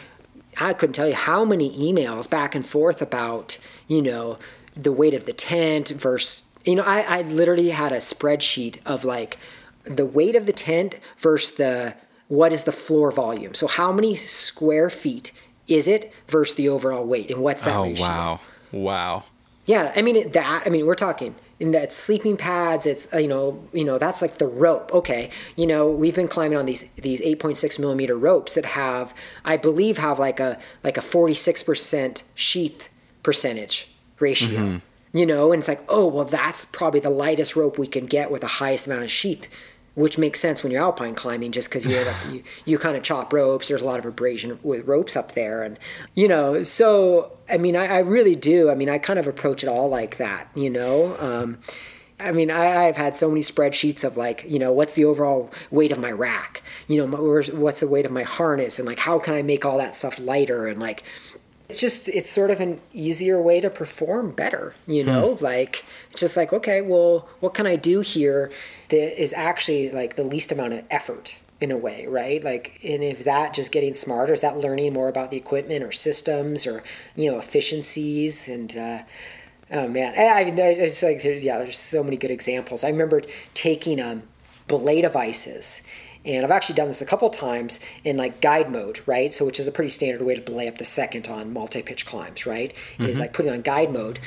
[0.60, 4.38] I couldn't tell you how many emails back and forth about, you know,
[4.76, 9.06] the weight of the tent versus, you know, I, I literally had a spreadsheet of
[9.06, 9.38] like
[9.84, 11.96] the weight of the tent versus the,
[12.28, 13.54] what is the floor volume?
[13.54, 15.32] So how many square feet
[15.68, 17.30] is it versus the overall weight?
[17.32, 18.06] And what's that oh ratio?
[18.06, 18.40] wow.
[18.72, 19.24] Wow.
[19.66, 20.64] Yeah, I mean it, that.
[20.66, 22.86] I mean, we're talking in that sleeping pads.
[22.86, 24.94] It's uh, you know, you know that's like the rope.
[24.94, 29.14] Okay, you know we've been climbing on these these 8.6 millimeter ropes that have,
[29.44, 32.90] I believe, have like a like a 46 percent sheath
[33.24, 34.82] percentage ratio.
[35.14, 38.32] You know, and it's like, oh well, that's probably the lightest rope we can get
[38.32, 39.48] with the highest amount of sheath
[39.96, 43.34] which makes sense when you're alpine climbing just because you, you you kind of chop
[43.34, 45.80] ropes there's a lot of abrasion with ropes up there and
[46.14, 49.64] you know so i mean i, I really do i mean i kind of approach
[49.64, 51.60] it all like that you know um,
[52.18, 55.52] I mean, I, I've had so many spreadsheets of like, you know, what's the overall
[55.70, 56.62] weight of my rack?
[56.88, 58.80] You know, my- what's the weight of my harness?
[58.80, 60.66] And like, how can I make all that stuff lighter?
[60.68, 61.04] And like,
[61.70, 65.38] it's just, it's sort of an easier way to perform better, you know?
[65.42, 68.52] Like, it's just like, okay, well, what can I do here
[68.90, 71.40] that is actually like the least amount of effort?
[71.62, 72.44] in a way, right?
[72.44, 75.92] Like, and if that just getting smarter, is that learning more about the equipment or
[75.94, 76.84] systems or
[77.16, 79.04] you know efficiencies and uh,
[79.72, 82.84] Oh man, I mean, it's like there's, yeah, there's so many good examples.
[82.84, 83.24] I remember
[83.56, 84.22] taking um,
[84.68, 85.82] belay devices,
[86.26, 89.34] and I've actually done this a couple times in like guide mode, right?
[89.34, 92.46] So which is a pretty standard way to belay up the second on multi-pitch climbs,
[92.46, 92.74] right?
[92.74, 93.20] Is mm-hmm.
[93.20, 94.20] like putting on guide mode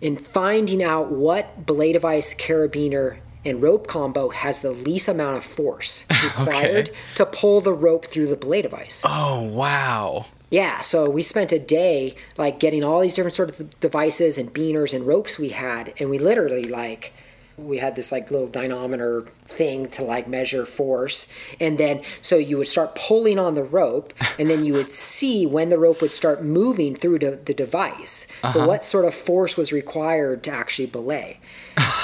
[0.00, 5.44] and finding out what belay device, carabiner, and rope combo has the least amount of
[5.44, 9.02] force required to pull the rope through the belay device.
[9.06, 10.26] Oh wow.
[10.50, 14.52] Yeah, so we spent a day like getting all these different sort of devices and
[14.52, 17.14] biners and ropes we had, and we literally like
[17.62, 21.32] we had this like little dynamometer thing to like measure force.
[21.60, 25.46] And then so you would start pulling on the rope and then you would see
[25.46, 28.26] when the rope would start moving through the, the device.
[28.42, 28.66] So uh-huh.
[28.66, 31.38] what sort of force was required to actually belay?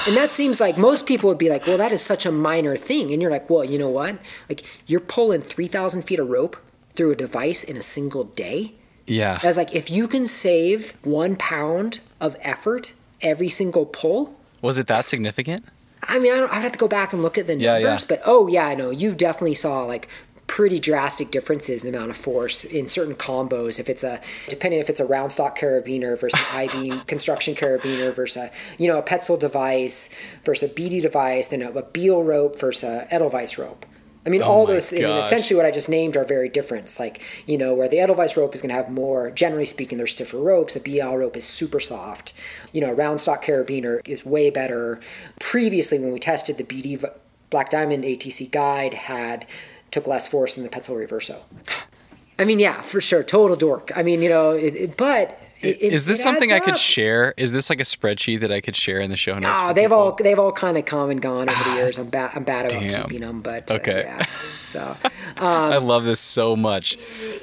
[0.07, 2.77] And that seems like most people would be like well that is such a minor
[2.77, 3.11] thing.
[3.11, 4.17] And you're like well you know what?
[4.47, 6.57] Like you're pulling 3000 feet of rope
[6.95, 8.73] through a device in a single day?
[9.09, 9.39] Yeah.
[9.41, 14.77] I was like, if you can save one pound of effort every single pull, Was
[14.77, 15.65] it that significant?
[16.03, 17.99] I mean, I don't, I'd have to go back and look at the numbers, yeah.
[18.07, 20.07] but oh yeah, I know you definitely saw like
[20.47, 23.79] pretty drastic differences in the amount of force in certain combos.
[23.79, 24.19] If it's a
[24.49, 28.87] depending if it's a round stock carabiner versus an I-beam construction carabiner versus a you
[28.87, 30.09] know a Petzl device
[30.43, 33.85] versus a BD device, then a, a Beal rope versus a Edelweiss rope.
[34.29, 34.93] I mean, oh all Oh my those.
[34.93, 36.83] I mean, essentially, what I just named are very different.
[36.83, 39.31] It's Like you know, where the Edelweiss rope is going to have more.
[39.31, 40.75] Generally speaking, they're stiffer ropes.
[40.75, 42.33] A Beal rope is super soft.
[42.71, 44.99] You know, a round stock carabiner is way better.
[45.39, 47.03] Previously, when we tested the BD
[47.49, 49.47] Black Diamond ATC guide, had
[49.89, 51.41] took less force than the Petzl Reverso.
[52.37, 53.91] I mean, yeah, for sure, total dork.
[53.95, 56.79] I mean, you know, it, it, but it, Is this something I could up.
[56.79, 57.33] share?
[57.37, 59.59] Is this like a spreadsheet that I could share in the show notes?
[59.61, 59.97] Oh, they've people?
[59.97, 61.97] all they've all kind of come and gone over the years.
[61.97, 62.31] I'm bad.
[62.35, 63.03] I'm bad about Damn.
[63.03, 64.03] keeping them, but uh, Okay.
[64.05, 64.25] yeah.
[64.61, 64.95] So
[65.37, 66.97] I love this so much.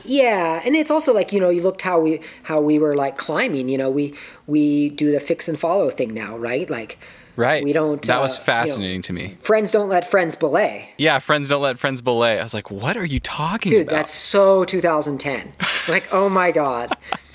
[0.04, 3.16] yeah, and it's also like you know you looked how we how we were like
[3.18, 3.68] climbing.
[3.68, 4.14] You know we
[4.46, 6.68] we do the fix and follow thing now, right?
[6.70, 6.98] Like
[7.38, 7.62] Right.
[7.62, 9.34] We don't, That uh, was you know- fascinating to me.
[9.38, 10.88] friends don't let friends belay.
[10.96, 12.38] Yeah, friends don't let friends belay.
[12.40, 13.94] I was like, what are you talking Dude, about?
[13.94, 15.52] that's so 2010.
[15.86, 16.96] like, oh my god.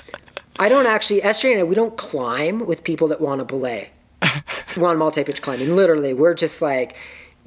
[0.62, 3.90] I don't actually SJ and I, we don't climb with people that want to belay.
[4.78, 5.76] want multi-pitch climbing.
[5.76, 6.96] Literally, we're just like,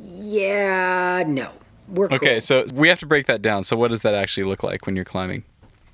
[0.01, 1.53] yeah, no.
[1.87, 2.17] We're cool.
[2.17, 3.63] Okay, so we have to break that down.
[3.63, 5.45] So what does that actually look like when you're climbing?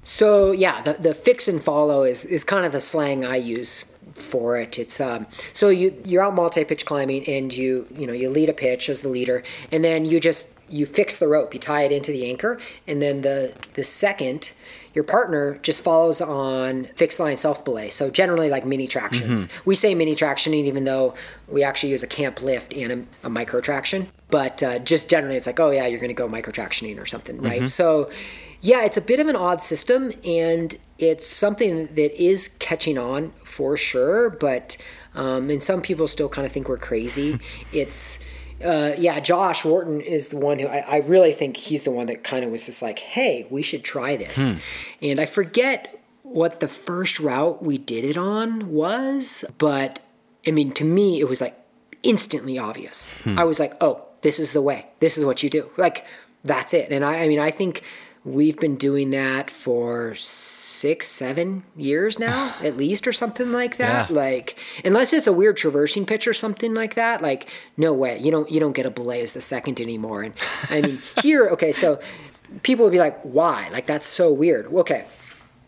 [0.03, 3.85] So yeah, the, the fix and follow is, is kind of the slang I use
[4.15, 4.79] for it.
[4.79, 8.49] It's um so you you're out multi pitch climbing and you you know you lead
[8.49, 11.83] a pitch as the leader and then you just you fix the rope, you tie
[11.83, 14.53] it into the anchor, and then the the second
[14.95, 17.91] your partner just follows on fixed line self belay.
[17.91, 19.49] So generally like Mini Traxions.
[19.65, 21.15] We say mini tractioning even though
[21.49, 24.07] we actually use a camp lift and a, a Micro Traxion.
[24.31, 27.41] But uh, just generally it's like, oh yeah, you're gonna go micro tractioning or something,
[27.41, 27.69] right?
[27.69, 28.11] So
[28.61, 33.31] yeah, it's a bit of an odd system, and it's something that is catching on
[33.43, 34.31] for sure.
[34.31, 34.77] But
[35.15, 37.39] um, and some people still kind of think we're crazy.
[37.73, 38.19] it's
[38.65, 42.07] uh, yeah, Josh Wharton is the one who I, I really think he's the one
[42.07, 44.55] that kind of was just like, hey, we should try this.
[45.01, 50.01] And I forget what the first route we did it on was, but
[50.47, 51.57] I mean, to me, it was like
[52.03, 53.15] instantly obvious.
[53.27, 54.87] I was like, oh, this is the way.
[55.01, 55.71] This is what you do.
[55.77, 56.05] Like,
[56.45, 56.91] that's it.
[56.91, 57.83] And I, I mean, I think
[58.25, 64.11] we've been doing that for six, seven years now, at least, or something like that.
[64.11, 64.17] Yeah.
[64.17, 68.19] Like, unless it's a weird traversing pitch or something like that, like, no way.
[68.19, 70.23] You don't, you don't get a belay as the second anymore.
[70.23, 70.35] And
[70.69, 72.01] I mean, here, okay, so
[72.63, 73.69] people would be like, why?
[73.71, 74.67] Like, that's so weird.
[74.67, 75.07] Okay.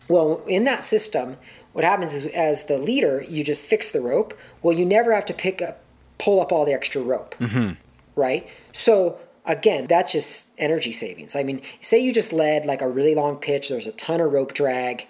[0.09, 1.37] Well, in that system,
[1.71, 4.37] what happens is as the leader, you just fix the rope.
[4.61, 5.81] Well, you never have to pick up,
[6.19, 7.73] pull up all the extra rope, mm-hmm.
[8.15, 8.47] right?
[8.73, 11.35] So again, that's just energy savings.
[11.35, 14.31] I mean, say you just led like a really long pitch, there's a ton of
[14.31, 15.07] rope drag.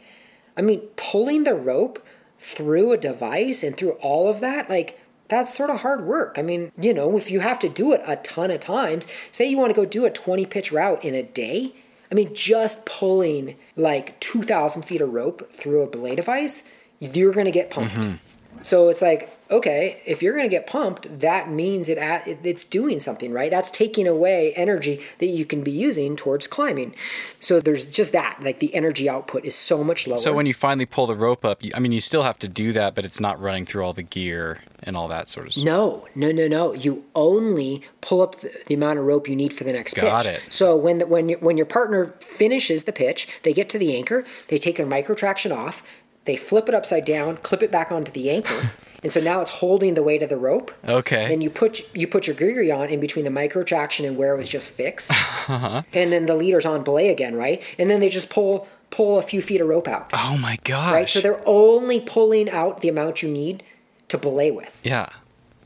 [0.57, 2.05] I mean, pulling the rope
[2.39, 6.35] through a device and through all of that, like that's sort of hard work.
[6.37, 9.49] I mean, you know, if you have to do it a ton of times, say
[9.49, 11.73] you want to go do a 20 pitch route in a day,
[12.11, 16.63] I mean, just pulling like 2,000 feet of rope through a belay device,
[16.99, 17.95] you're going to get pumped.
[17.95, 18.61] Mm-hmm.
[18.61, 21.97] So it's like, okay, if you're going to get pumped, that means it,
[22.43, 23.51] it's doing something, right?
[23.51, 26.95] That's taking away energy that you can be using towards climbing.
[27.39, 30.17] So there's just that, like the energy output is so much lower.
[30.17, 32.73] So when you finally pull the rope up, I mean, you still have to do
[32.73, 35.63] that, but it's not running through all the gear and all that sort of stuff.
[35.63, 36.73] No, no, no, no.
[36.73, 40.25] You only pull up the, the amount of rope you need for the next Got
[40.25, 40.35] pitch.
[40.35, 40.51] it.
[40.51, 43.95] So when the, when your, when your partner finishes the pitch, they get to the
[43.95, 45.83] anchor, they take their Micro Traxion off,
[46.25, 48.71] they flip it upside down, clip it back onto the anchor,
[49.03, 50.71] and so now it's holding the weight of the rope.
[50.87, 51.27] Okay.
[51.27, 54.33] Then you put you put your grigri on in between the Micro Traxion and where
[54.33, 55.83] it was just fixed, Uh-huh.
[55.93, 57.61] and then the leader's on belay again, right?
[57.77, 60.93] And then they just pull pull a few feet of rope out, oh my gosh.
[60.93, 61.09] right?
[61.09, 63.63] So they're only pulling out the amount you need
[64.09, 64.81] to belay with.
[64.85, 65.09] yeah.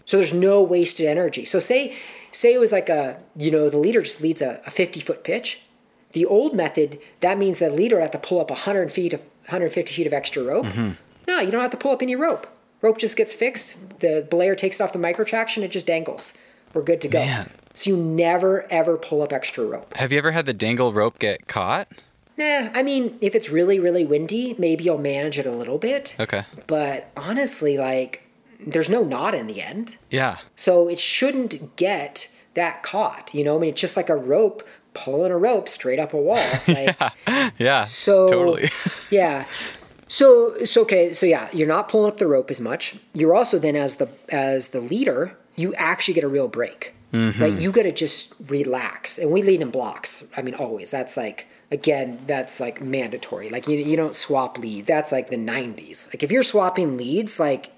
[0.05, 1.43] So there's no wasted energy.
[1.43, 1.93] So say
[2.31, 5.23] say it was like a you know the leader just leads a, a 50 foot
[5.25, 5.61] pitch.
[6.13, 9.93] The old method that means the leader had to pull up 100 feet of 150
[9.93, 10.65] feet of extra rope.
[10.65, 10.91] Mm-hmm.
[11.27, 12.47] No, you don't have to pull up any rope.
[12.81, 13.99] Rope just gets fixed.
[13.99, 15.63] The belayer takes off the Micro Traxion.
[15.63, 16.33] It just dangles.
[16.73, 17.19] We're good to go.
[17.19, 17.49] Man.
[17.73, 19.93] So you never ever pull up extra rope.
[19.95, 21.87] Have you ever had the dangle rope get caught?
[22.37, 26.15] Nah, I mean if it's really really windy, maybe you'll manage it a little bit.
[26.19, 26.43] Okay.
[26.67, 28.23] But honestly, like
[28.59, 29.97] there's no knot in the end.
[30.09, 30.37] Yeah.
[30.55, 33.33] So it shouldn't get that caught.
[33.33, 34.67] You know, I mean, it's just like a rope
[35.03, 36.37] pulling a rope straight up a wall.
[36.67, 36.95] Like,
[37.57, 37.83] Yeah.
[37.83, 38.69] so totally.
[39.09, 39.45] yeah.
[40.07, 41.13] So so okay.
[41.13, 42.95] So yeah, you're not pulling up the rope as much.
[43.13, 46.93] You're also then as the as the leader, you actually get a real break.
[47.13, 47.33] Right?
[47.33, 47.61] Mm-hmm.
[47.61, 50.27] You got to just relax, and we lead in blocks.
[50.35, 50.91] I mean, always.
[50.91, 53.49] That's like again, that's like mandatory.
[53.49, 54.87] Like you you don't swap leads.
[54.87, 56.09] That's like the '90s.
[56.09, 57.71] Like if you're swapping leads, like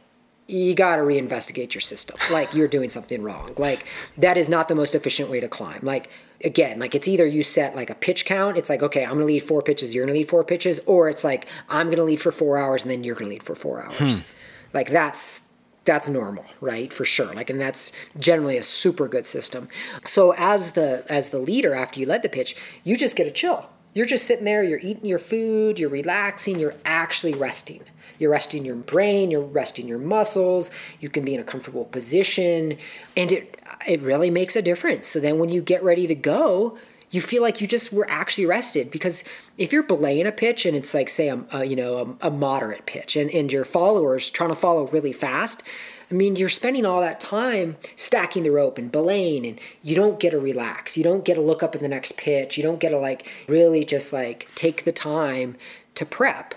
[0.49, 2.17] you got to reinvestigate your system.
[2.31, 3.53] Like you're doing something wrong.
[3.57, 3.85] Like
[4.17, 5.79] that is not the most efficient way to climb.
[5.83, 6.09] Like
[6.43, 8.57] again, like it's either you set like a pitch count.
[8.57, 9.93] It's like okay, I'm gonna lead four pitches.
[9.93, 12.91] You're gonna lead four pitches, or it's like I'm gonna lead for four hours and
[12.91, 14.19] then you're gonna lead for four hours.
[14.19, 14.25] Hmm.
[14.73, 15.47] Like that's
[15.85, 16.91] that's normal, right?
[16.91, 17.33] For sure.
[17.33, 19.69] Like and that's generally a super good system.
[20.03, 23.31] So as the as the leader after you led the pitch, you just get a
[23.31, 23.69] chill.
[23.93, 27.81] You're just sitting there, you're eating your food, you're relaxing, you're actually resting.
[28.19, 32.77] You're resting your brain, you're resting your muscles, you can be in a comfortable position,
[33.17, 35.07] and it it really makes a difference.
[35.07, 36.77] So then when you get ready to go,
[37.11, 39.23] you feel like you just were actually rested because
[39.57, 42.31] if you're belaying a pitch and it's like say a, a you know a, a
[42.31, 45.63] moderate pitch and, and your followers trying to follow really fast
[46.11, 50.19] i mean you're spending all that time stacking the rope and belaying and you don't
[50.19, 50.97] get to relax.
[50.97, 52.57] You don't get to look up at the next pitch.
[52.57, 55.55] You don't get to like really just like take the time
[55.95, 56.55] to prep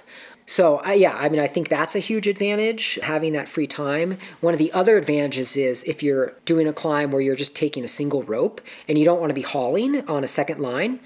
[0.52, 4.18] so I, yeah, I mean, I think that's a huge advantage having that free time.
[4.42, 7.84] One of the other advantages is if you're doing a climb where you're just taking
[7.84, 11.00] a single rope and you don't want to be hauling on a second line.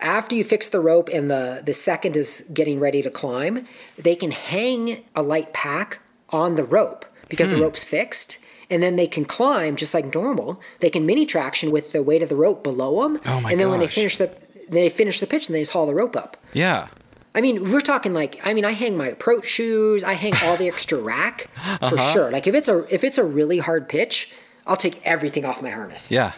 [0.00, 3.64] After you fix the rope and the the second is getting ready to climb,
[3.96, 7.62] they can hang a light pack on the rope because the hmm.
[7.62, 8.40] rope's fixed.
[8.70, 10.60] And then they can climb just like normal.
[10.80, 13.20] They can Mini Traxion with the weight of the rope below them.
[13.24, 14.36] Oh my and then when they finish the
[14.68, 16.36] they finish the pitch and they just haul the rope up.
[16.52, 16.88] Yeah.
[17.34, 20.56] I mean, we're talking like I mean, I hang my approach shoes, I hang all
[20.56, 22.12] the extra rack for Uh-huh.
[22.12, 22.30] sure.
[22.30, 24.30] Like if it's a if it's a really hard pitch,
[24.66, 26.10] I'll take everything off my harness.
[26.12, 26.32] Yeah.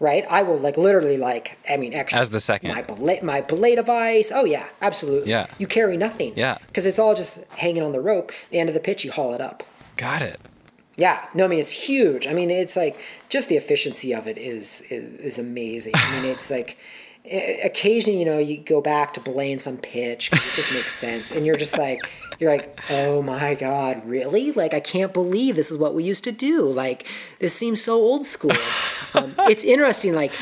[0.00, 0.24] Right?
[0.30, 2.70] I will like literally like I mean extra As the second.
[2.74, 4.32] my blade my belay device.
[4.34, 5.30] Oh yeah, absolutely.
[5.30, 5.46] Yeah.
[5.58, 6.32] You carry nothing.
[6.36, 6.58] Yeah.
[6.66, 8.32] Because it's all just hanging on the rope.
[8.50, 9.62] The end of the pitch, you haul it up.
[9.96, 10.40] Got it.
[10.96, 12.26] Yeah, no, I mean it's huge.
[12.26, 15.92] I mean it's like just the efficiency of it is is, is amazing.
[15.94, 16.76] I mean it's like
[17.30, 21.46] occasionally you know you go back to belaying some pitch it just makes sense, and
[21.46, 22.00] you're just like
[22.38, 26.24] you're like oh my god really like I can't believe this is what we used
[26.24, 26.70] to do.
[26.70, 27.06] Like
[27.38, 28.52] this seems so old school.
[29.12, 30.32] Um, it's interesting like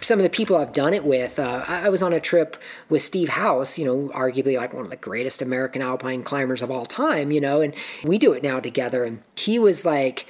[0.00, 1.40] some of the people I've done it with.
[1.40, 2.56] Uh, I I was on a trip
[2.88, 6.70] with Steve House, you know, arguably like one of the greatest American alpine climbers of
[6.70, 7.74] all time, you know, and
[8.04, 9.02] we do it now together.
[9.02, 10.26] And he was like,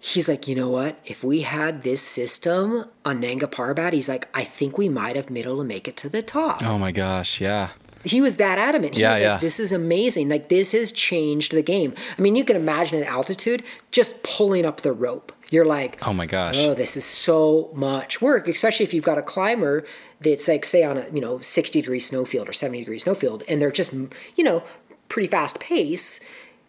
[0.00, 0.98] he's like, you know what?
[1.04, 5.26] If we had this system on Nanga Parbat, he's like, I think we might have
[5.26, 6.62] been able to make it to the top.
[6.64, 7.40] Oh my gosh.
[7.40, 7.68] Yeah.
[8.02, 8.94] He was that adamant.
[8.96, 9.32] He Yeah, was yeah.
[9.32, 10.30] like, this is amazing.
[10.30, 11.92] Like, this has changed the game.
[12.18, 15.32] I mean, you can imagine at altitude just pulling up the rope.
[15.50, 16.56] You're like, Oh my gosh.
[16.58, 19.84] oh, this is so much work, especially if you've got a climber
[20.20, 23.60] that's like, say, on a you know 60 degree snowfield or 70 degree snowfield, and
[23.60, 24.62] they're just you know
[25.08, 26.20] pretty fast pace.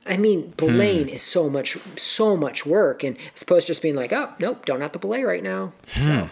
[0.06, 1.14] I mean, belaying hmm.
[1.14, 4.66] is so much so much work, and as opposed to just being like, oh, nope,
[4.66, 5.74] don't have to belay right now.
[5.96, 6.12] So.
[6.12, 6.28] Hmm.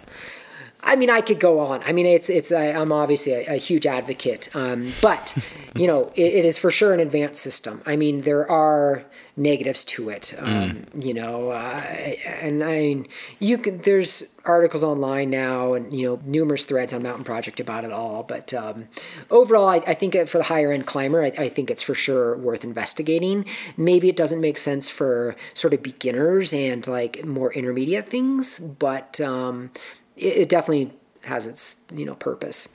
[0.81, 1.83] I mean, I could go on.
[1.83, 2.51] I mean, it's it's.
[2.51, 5.35] I, I'm obviously a, a huge advocate, um, but
[5.75, 7.81] you know, it, it is for sure an advanced system.
[7.85, 9.05] I mean, there are
[9.35, 10.33] negatives to it.
[10.37, 11.81] Um, You know, uh,
[12.41, 13.07] and I mean,
[13.39, 13.79] you can.
[13.79, 18.23] There's articles online now, and you know, numerous threads on Mountain Project about it all.
[18.23, 18.87] But um,
[19.29, 22.37] overall, I, I think for the higher end climber, I, I think it's for sure
[22.37, 23.45] worth investigating.
[23.75, 29.19] Maybe it doesn't make sense for sort of beginners and like more intermediate things, but
[29.19, 29.71] um,
[30.19, 30.91] it, it definitely
[31.25, 32.69] has its you know purpose.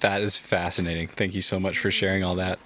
[0.00, 1.08] That is fascinating.
[1.08, 2.58] Thank you so much for sharing all that.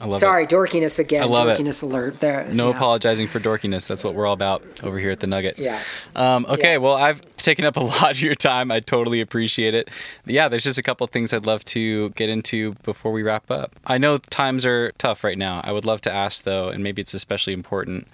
[0.00, 0.50] I love Sorry, it.
[0.50, 1.22] dorkiness again.
[1.22, 1.58] I love it.
[1.58, 2.46] dorkiness alert there.
[2.46, 2.76] No yeah.
[2.76, 3.86] apologizing for dorkiness.
[3.86, 5.58] That's what we're all about over here at the Nugget.
[5.58, 5.80] Yeah.
[6.16, 6.76] Um, okay, Yeah.
[6.78, 8.72] well, I've taken up a lot of your time.
[8.72, 9.90] I totally appreciate it.
[10.24, 13.50] Yeah, there's just a couple of things I'd love to get into before we wrap
[13.50, 13.76] up.
[13.86, 15.60] I know times are tough right now.
[15.62, 18.08] I would love to ask, though, and maybe it's especially important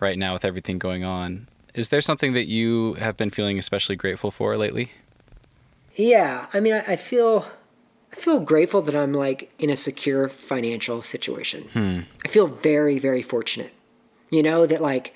[0.00, 1.46] right now with everything going on.
[1.74, 4.92] Is there something that you have been feeling especially grateful for lately?
[5.96, 7.46] Yeah, I mean, I, I feel,
[8.12, 11.64] I feel grateful that I'm like in a secure financial situation.
[11.72, 12.00] Hmm.
[12.24, 13.72] I feel very, very fortunate.
[14.30, 15.14] You know that like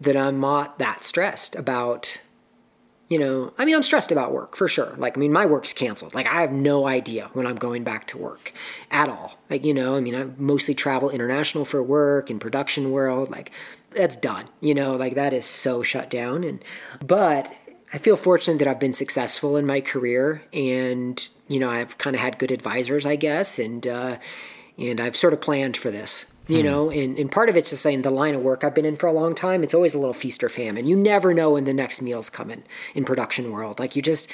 [0.00, 2.18] that I'm not that stressed about.
[3.08, 4.94] You know, I mean, I'm stressed about work for sure.
[4.96, 6.14] Like, I mean, my work's canceled.
[6.14, 8.54] Like, I have no idea when I'm going back to work
[8.90, 9.38] at all.
[9.50, 13.30] Like, you know, I mean, I mostly travel international for work in production world.
[13.30, 13.50] Like,
[13.94, 14.46] that's done.
[14.60, 16.44] You know, like that is so shut down.
[16.44, 16.62] And
[17.04, 17.54] but
[17.92, 22.16] I feel fortunate that I've been successful in my career, and you know, I've kind
[22.16, 24.18] of had good advisors, I guess, and uh,
[24.78, 26.26] and I've sort of planned for this.
[26.48, 28.84] You know, and, and part of it's just saying the line of work I've been
[28.84, 29.62] in for a long time.
[29.62, 30.86] It's always a little feast or famine.
[30.86, 32.64] You never know when the next meal's coming
[32.94, 33.78] in production world.
[33.78, 34.28] Like you just,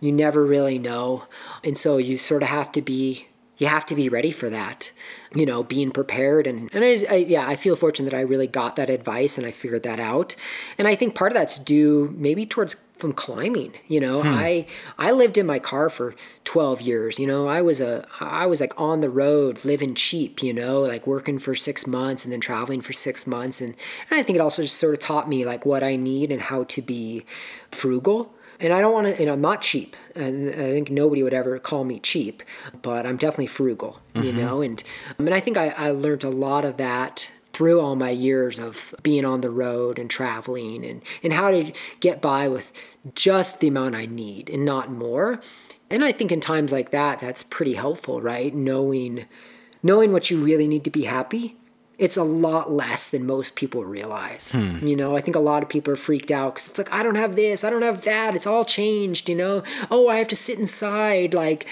[0.00, 1.24] you never really know,
[1.64, 3.28] and so you sort of have to be
[3.62, 4.90] you have to be ready for that
[5.34, 6.46] you know being prepared.
[6.46, 9.38] And and I, just- I yeah i feel fortunate that i really got that advice
[9.38, 10.36] and i figured that out.
[10.78, 14.22] And i think part of that's due maybe towards from climbing you know.
[14.22, 14.28] Hmm.
[14.28, 14.66] I
[14.98, 17.48] i lived in my car for 12 years you know.
[17.48, 21.38] I was a i was like on the road living cheap you know like working
[21.38, 23.60] for six months and then traveling for six months.
[23.60, 23.74] And,
[24.10, 26.42] and i think it also just sort of taught me like what i need and
[26.42, 27.24] how to be
[27.70, 31.34] frugal and I don't want to, and I'm not cheap, and I think nobody would
[31.34, 32.42] ever call me cheap,
[32.80, 34.38] but I'm definitely frugal, you mm-hmm.
[34.38, 34.82] know, and
[35.18, 38.58] I mean, I think I, I learned a lot of that through all my years
[38.58, 42.72] of being on the road and traveling and, and how to get by with
[43.14, 45.40] just the amount I need and not more.
[45.90, 48.54] And I think in times like that, that's pretty helpful, right?
[48.54, 49.26] Knowing,
[49.82, 51.58] knowing what you really need to be happy
[51.98, 54.52] it's a lot less than most people realize.
[54.52, 54.84] Hmm.
[54.86, 57.02] You know, I think a lot of people are freaked out because it's like, I
[57.02, 59.62] don't have this, I don't have that, it's all changed, you know?
[59.90, 61.34] Oh, I have to sit inside.
[61.34, 61.66] Like,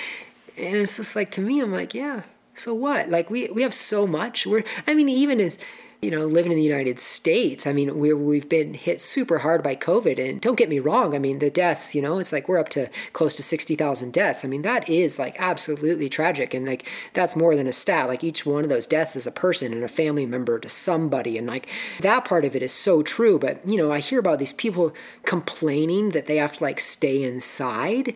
[0.57, 2.23] and it's just like, to me, I'm like, yeah,
[2.55, 3.09] so what?
[3.09, 4.47] Like, we, we have so much.
[4.47, 5.59] We're, I mean, even as,
[6.03, 9.63] you know, living in the United States, I mean, we're, we've been hit super hard
[9.63, 10.19] by COVID.
[10.19, 12.71] And don't get me wrong, I mean, the deaths, you know, it's like we're up
[12.71, 14.43] to close to 60,000 deaths.
[14.43, 16.55] I mean, that is like absolutely tragic.
[16.55, 18.09] And like, that's more than a stat.
[18.09, 21.37] Like, each one of those deaths is a person and a family member to somebody.
[21.37, 21.69] And like,
[22.01, 23.39] that part of it is so true.
[23.39, 24.95] But, you know, I hear about these people
[25.27, 28.15] complaining that they have to like stay inside.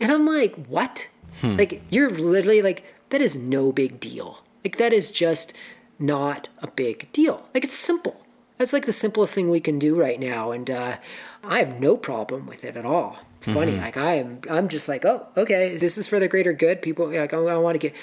[0.00, 1.08] And I'm like, what?
[1.42, 1.56] Hmm.
[1.56, 4.42] Like, you're literally like, that is no big deal.
[4.64, 5.52] Like, that is just
[5.98, 7.46] not a big deal.
[7.54, 8.22] Like it's simple.
[8.58, 10.96] That's like the simplest thing we can do right now, and uh,
[11.44, 13.18] I have no problem with it at all.
[13.36, 13.76] It's funny.
[13.76, 16.80] Like I am, I'm just like, oh, okay, this is for the greater good.
[16.80, 17.94] People like, oh, I want to get.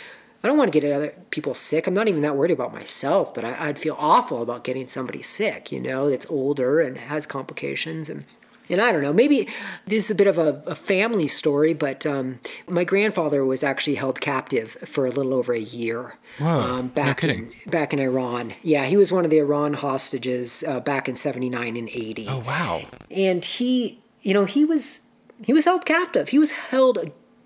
[0.43, 1.87] I don't want to get other people sick.
[1.87, 5.21] I'm not even that worried about myself, but I, I'd feel awful about getting somebody
[5.21, 8.09] sick, you know, that's older and has complications.
[8.09, 8.25] And
[8.69, 9.47] and I don't know, maybe
[9.85, 13.95] this is a bit of a, a family story, but um, my grandfather was actually
[13.95, 16.15] held captive for a little over a year.
[16.39, 17.53] Whoa, um, no back kidding.
[17.65, 18.53] In, back in Iran.
[18.63, 22.39] Yeah, he was one of the Iran hostages uh, back in 79 and 80 Oh,
[22.39, 22.81] wow.
[23.11, 25.07] and he you know he was
[25.45, 26.97] he was held captive he was held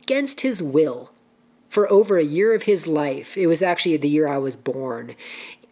[0.03, 1.11] against his will
[1.70, 5.15] for over a year of his life it was actually the year i was born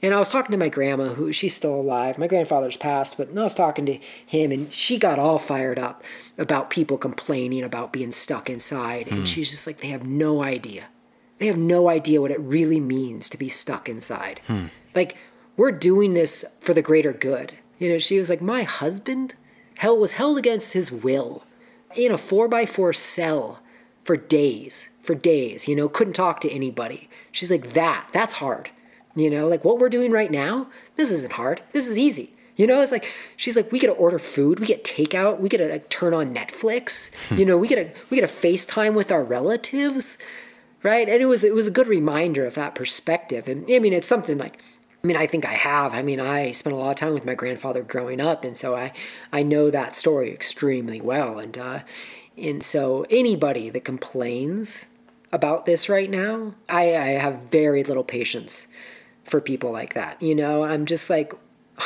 [0.02, 2.18] and i was talking to my grandma who she's still alive.
[2.18, 6.04] My grandfather's passed but i was talking to him and she got all fired up
[6.38, 9.08] about people complaining about being stuck inside.
[9.08, 9.26] And hmm.
[9.26, 10.86] she's just like they have no idea.
[11.38, 14.42] They have no idea what it really means to be stuck inside.
[14.48, 14.68] Hmm.
[14.94, 15.18] Like
[15.58, 17.54] we're doing this for the greater good.
[17.78, 19.36] You know she was like my husband
[19.78, 21.44] hell was held against his will
[21.96, 23.62] in a four by four cell
[24.04, 27.10] for days for days you know couldn't talk to anybody.
[27.32, 28.70] She's like that that's hard
[29.16, 31.62] you know like what we're doing right now this isn't hard.
[31.72, 32.34] This is easy.
[32.56, 35.50] You know it's like she's like we get to order food we get takeout we
[35.50, 37.12] get to like turn on netflix.
[37.38, 40.18] You know we get to we get to facetime with our relatives
[40.84, 41.10] right?
[41.10, 43.48] And it was it was a good reminder of that perspective.
[43.48, 44.62] And i mean it's something like
[45.04, 45.94] I mean, I think I have.
[45.94, 48.76] I mean, I spent a lot of time with my grandfather growing up, and so
[48.76, 48.92] I,
[49.32, 51.38] I know that story extremely well.
[51.38, 51.80] And uh,
[52.36, 54.88] And so anybody that complains
[55.32, 58.68] about this right now, I, I have very little patience
[59.26, 60.22] for people like that.
[60.22, 61.34] You know, I'm just like,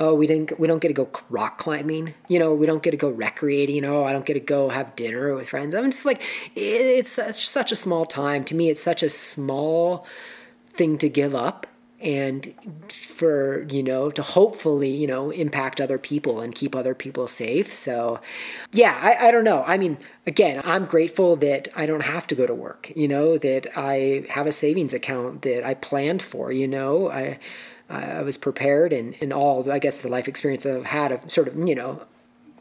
[0.00, 2.14] oh, we didn't, we don't get to go rock climbing.
[2.28, 3.84] You know, we don't get to go recreating.
[3.84, 5.74] Oh, I don't get to go have dinner with friends.
[5.74, 6.20] I'm just like,
[6.56, 8.44] it's, it's such a small time.
[8.44, 10.06] To me, it's such a small
[10.68, 11.66] thing to give up
[12.04, 12.54] and
[12.90, 17.72] for you know to hopefully you know impact other people and keep other people safe.
[17.72, 18.20] So
[18.72, 19.64] yeah I, I don't know.
[19.66, 23.38] I mean again i'm grateful that i don't have to go to work you know
[23.38, 27.10] that i have a savings account that i planned for you know.
[27.10, 27.38] I
[27.90, 31.48] i was prepared and, and all i guess the life experience i've had of sort
[31.48, 32.02] of you know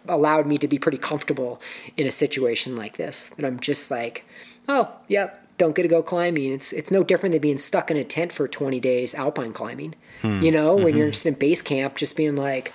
[0.08, 1.62] allowed me to be pretty comfortable
[1.96, 4.26] in a situation like this that i'm just like
[4.68, 6.52] oh yep don't get to go climbing.
[6.52, 9.96] It's it's no different than being stuck in a tent for 20 days alpine climbing.
[10.22, 10.42] Hmm.
[10.42, 10.84] You know, mm-hmm.
[10.84, 12.74] when you're just in base camp, just being like,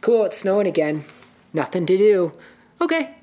[0.00, 1.04] "Cool, it's snowing again,
[1.52, 2.32] nothing to do."
[2.80, 3.14] Okay,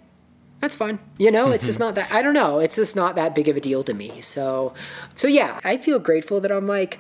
[0.60, 1.00] that's fine.
[1.18, 2.12] You know, it's just not that.
[2.12, 2.60] I don't know.
[2.60, 4.22] It's just not that big of a deal to me.
[4.22, 4.74] So,
[5.16, 7.00] so yeah, I feel grateful that I'm like,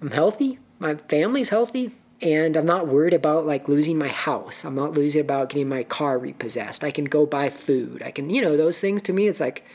[0.00, 0.58] I'm healthy.
[0.78, 1.92] My family's healthy.
[2.22, 4.64] And I'm not worried about like losing my house.
[4.64, 6.82] I'm not losing about getting my car repossessed.
[6.82, 8.02] I can go buy food.
[8.02, 9.66] I can, you know, those things to me, it's like,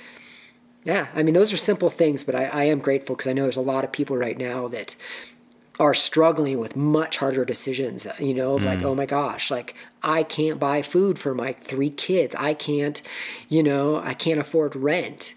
[0.83, 3.43] yeah, I mean, those are simple things, but I, I am grateful because I know
[3.43, 4.95] there's a lot of people right now that
[5.79, 8.65] are struggling with much harder decisions, you know, of mm.
[8.65, 12.35] like, oh my gosh, like I can't buy food for my three kids.
[12.35, 13.01] I can't,
[13.47, 15.33] you know, I can't afford rent.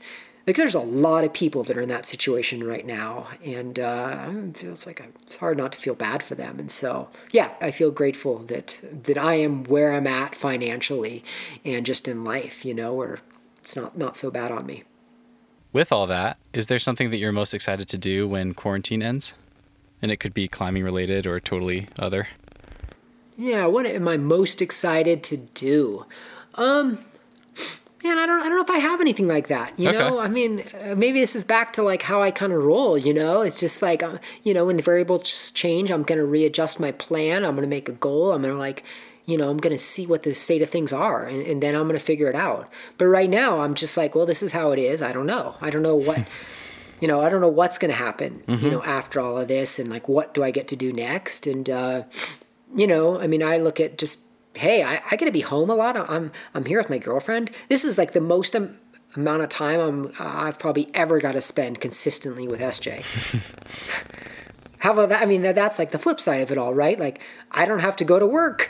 [0.47, 4.31] Like there's a lot of people that are in that situation right now, and uh,
[4.31, 6.59] it feels like it's hard not to feel bad for them.
[6.59, 11.25] And so, yeah, I feel grateful that that I am where I'm at financially,
[11.65, 13.21] and just in life, you know, where
[13.63, 14.85] it's not not so bad on me
[15.75, 19.35] with all that, is there something that you're most excited to do when quarantine ends?
[20.01, 22.29] And it could be climbing related or totally other.
[23.37, 26.07] Yeah, what am I most excited to do?
[26.55, 27.05] Um,
[28.05, 29.79] man, I don't, I don't know if I have anything like that.
[29.79, 29.99] You okay.
[29.99, 32.97] know, I mean, uh, maybe this is back to like how I kind of roll.
[32.97, 36.79] You know, it's just like, uh, you know, when the variables change, I'm gonna readjust
[36.79, 37.45] my plan.
[37.45, 38.33] I'm gonna make a goal.
[38.33, 38.85] I'm gonna like,
[39.27, 41.75] you know, I'm going to see what the state of things are and, and then
[41.75, 42.71] I'm going to figure it out.
[42.99, 45.01] But right now, I'm just like, well, this is how it is.
[45.01, 45.57] I don't know.
[45.61, 46.27] I don't know what,
[47.01, 48.65] you know, I don't know what's going to happen, mm-hmm.
[48.65, 51.47] you know, after all of this and like, what do I get to do next?
[51.47, 52.03] And, uh,
[52.77, 54.21] you know, I mean, I look at just,
[54.55, 55.97] hey, I, I get to be home a lot.
[55.97, 57.51] I'm, I'm here with my girlfriend.
[57.69, 58.77] This is like the most um,
[59.17, 63.05] amount of time I'm, I've probably ever got to spend consistently with SJ.
[64.85, 65.23] How about that?
[65.23, 67.01] I mean, that's like the flip side of it all, right?
[67.01, 68.69] Like, I don't have to go to work.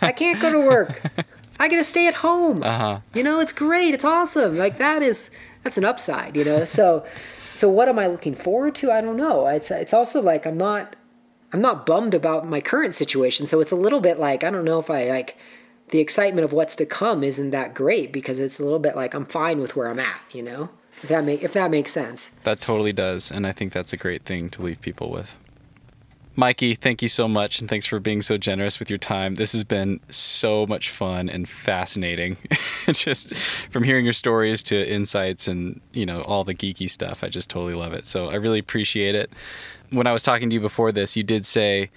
[0.00, 1.02] I can't go to work.
[1.58, 2.62] I get to stay at home.
[2.62, 3.00] Uh-huh.
[3.12, 3.92] You know, it's great.
[3.92, 4.56] It's awesome.
[4.56, 5.28] Like that is
[5.64, 6.36] that's an upside.
[6.36, 7.04] You know, so
[7.54, 8.92] so what am I looking forward to?
[8.92, 9.48] I don't know.
[9.48, 10.94] It's it's also like I'm not
[11.52, 13.48] I'm not bummed about my current situation.
[13.48, 15.36] So it's a little bit like I don't know if I like
[15.88, 19.14] the excitement of what's to come isn't that great because it's a little bit like
[19.14, 20.20] I'm fine with where I'm at.
[20.30, 20.70] You know,
[21.02, 22.28] if that make if that makes sense.
[22.44, 25.34] That totally does, and I think that's a great thing to leave people with.
[26.38, 29.36] Mikey, thank you so much, and thanks for being so generous with your time.
[29.36, 32.36] This has been so much fun and fascinating.
[32.92, 33.34] just
[33.70, 37.48] from hearing your stories to insights and you know all the geeky stuff, I just
[37.48, 38.06] totally love it.
[38.06, 39.32] So I really appreciate it.
[39.90, 41.90] When I was talking to you before this, you did say,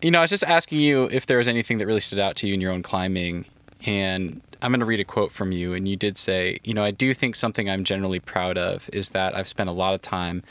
[0.00, 2.36] you know, I was just asking you if there was anything that really stood out
[2.36, 3.44] to you in your own climbing,
[3.84, 6.82] and I'm going to read a quote from you, and you did say, you know,
[6.82, 10.00] I do think something I'm generally proud of is that I've spent a lot of
[10.00, 10.42] time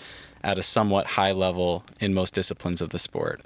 [0.44, 3.42] at a somewhat high level in most disciplines of the sport.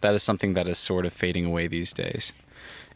[0.00, 2.32] That is something that is sort of fading away these days.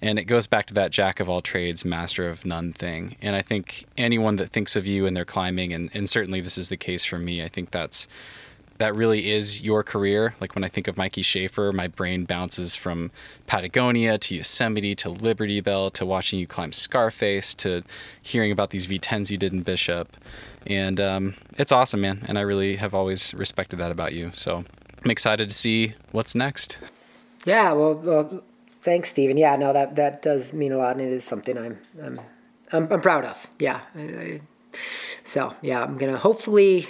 [0.03, 3.17] And it goes back to that jack of all trades, master of none thing.
[3.21, 6.57] And I think anyone that thinks of you and their climbing, and, and certainly this
[6.57, 8.09] is the case for me, I think that's
[8.79, 10.35] that really is your career.
[10.41, 13.11] Like when I think of Mikey Schaefer, my brain bounces from
[13.47, 17.83] Patagonia to Yosemite to Liberty Bell to watching you climb Scarface to
[18.23, 20.17] hearing about these V10s you did in Bishop
[20.67, 22.25] and um, it's awesome, man.
[22.29, 24.31] And I really have always respected that about you.
[24.35, 24.65] So
[25.05, 26.79] I'm excited to see what's next.
[27.45, 28.43] Yeah, well, well
[28.81, 29.37] thanks, Steven.
[29.37, 32.21] Yeah, no, that that does mean a lot, and it is something I'm I'm
[32.73, 33.47] I'm, I'm proud of.
[33.59, 33.81] Yeah.
[33.95, 34.41] I, I,
[35.25, 36.87] so yeah, I'm gonna hopefully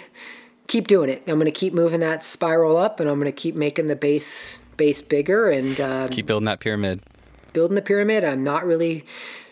[0.67, 1.23] keep doing it.
[1.27, 5.03] I'm gonna keep moving that spiral up, and I'm gonna keep making the base base
[5.03, 7.03] bigger and um, keep building that pyramid.
[7.53, 8.25] Building the pyramid.
[8.25, 9.05] I'm not really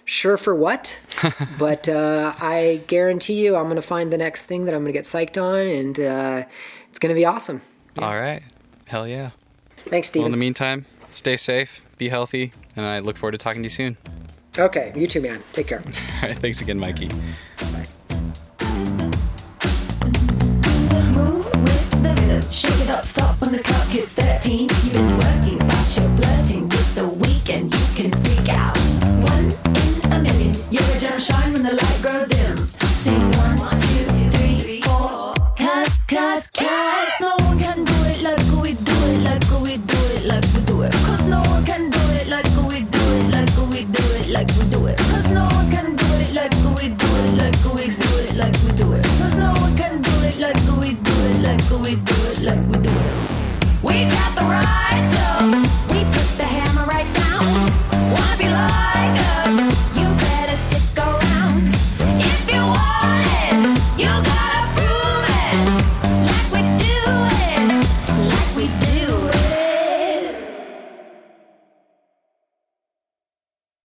[0.09, 0.99] sure for what,
[1.59, 4.93] but uh, I guarantee you I'm going to find the next thing that I'm going
[4.93, 6.45] to get psyched on, and uh,
[6.89, 7.61] it's going to be awesome.
[7.97, 8.07] Yeah.
[8.07, 8.43] All right.
[8.87, 9.31] Hell yeah.
[9.77, 10.21] Thanks, Steve.
[10.21, 13.67] Well, in the meantime, stay safe, be healthy, and I look forward to talking to
[13.67, 13.97] you soon.
[14.59, 14.93] Okay.
[14.97, 15.43] You too, man.
[15.53, 15.83] Take care.
[16.23, 16.39] All right.
[16.39, 17.09] Thanks again, Mikey.
[17.59, 17.87] Bye.
[22.51, 24.61] Shake it up, stop when the clock hits 13.
[24.63, 27.75] You've been working, but you're flirting with the weekend.
[27.75, 28.88] You can freak out
[31.21, 32.57] shine when the light grows dim.
[32.95, 35.35] Sing one, two, three, four.
[35.57, 39.99] Cause, cause, cause, no one can do it like we do it, like we do
[40.15, 40.93] it, like we do it.
[40.93, 44.49] Cause no one can do it like we do it, like we do it, like
[44.59, 44.99] we do it.
[44.99, 48.55] Cause no one can do it like we do it, like we do it, like
[48.63, 49.05] we do it.
[49.19, 52.61] Cause no one can do it like we do it, like we do it, like
[52.69, 53.08] we do it.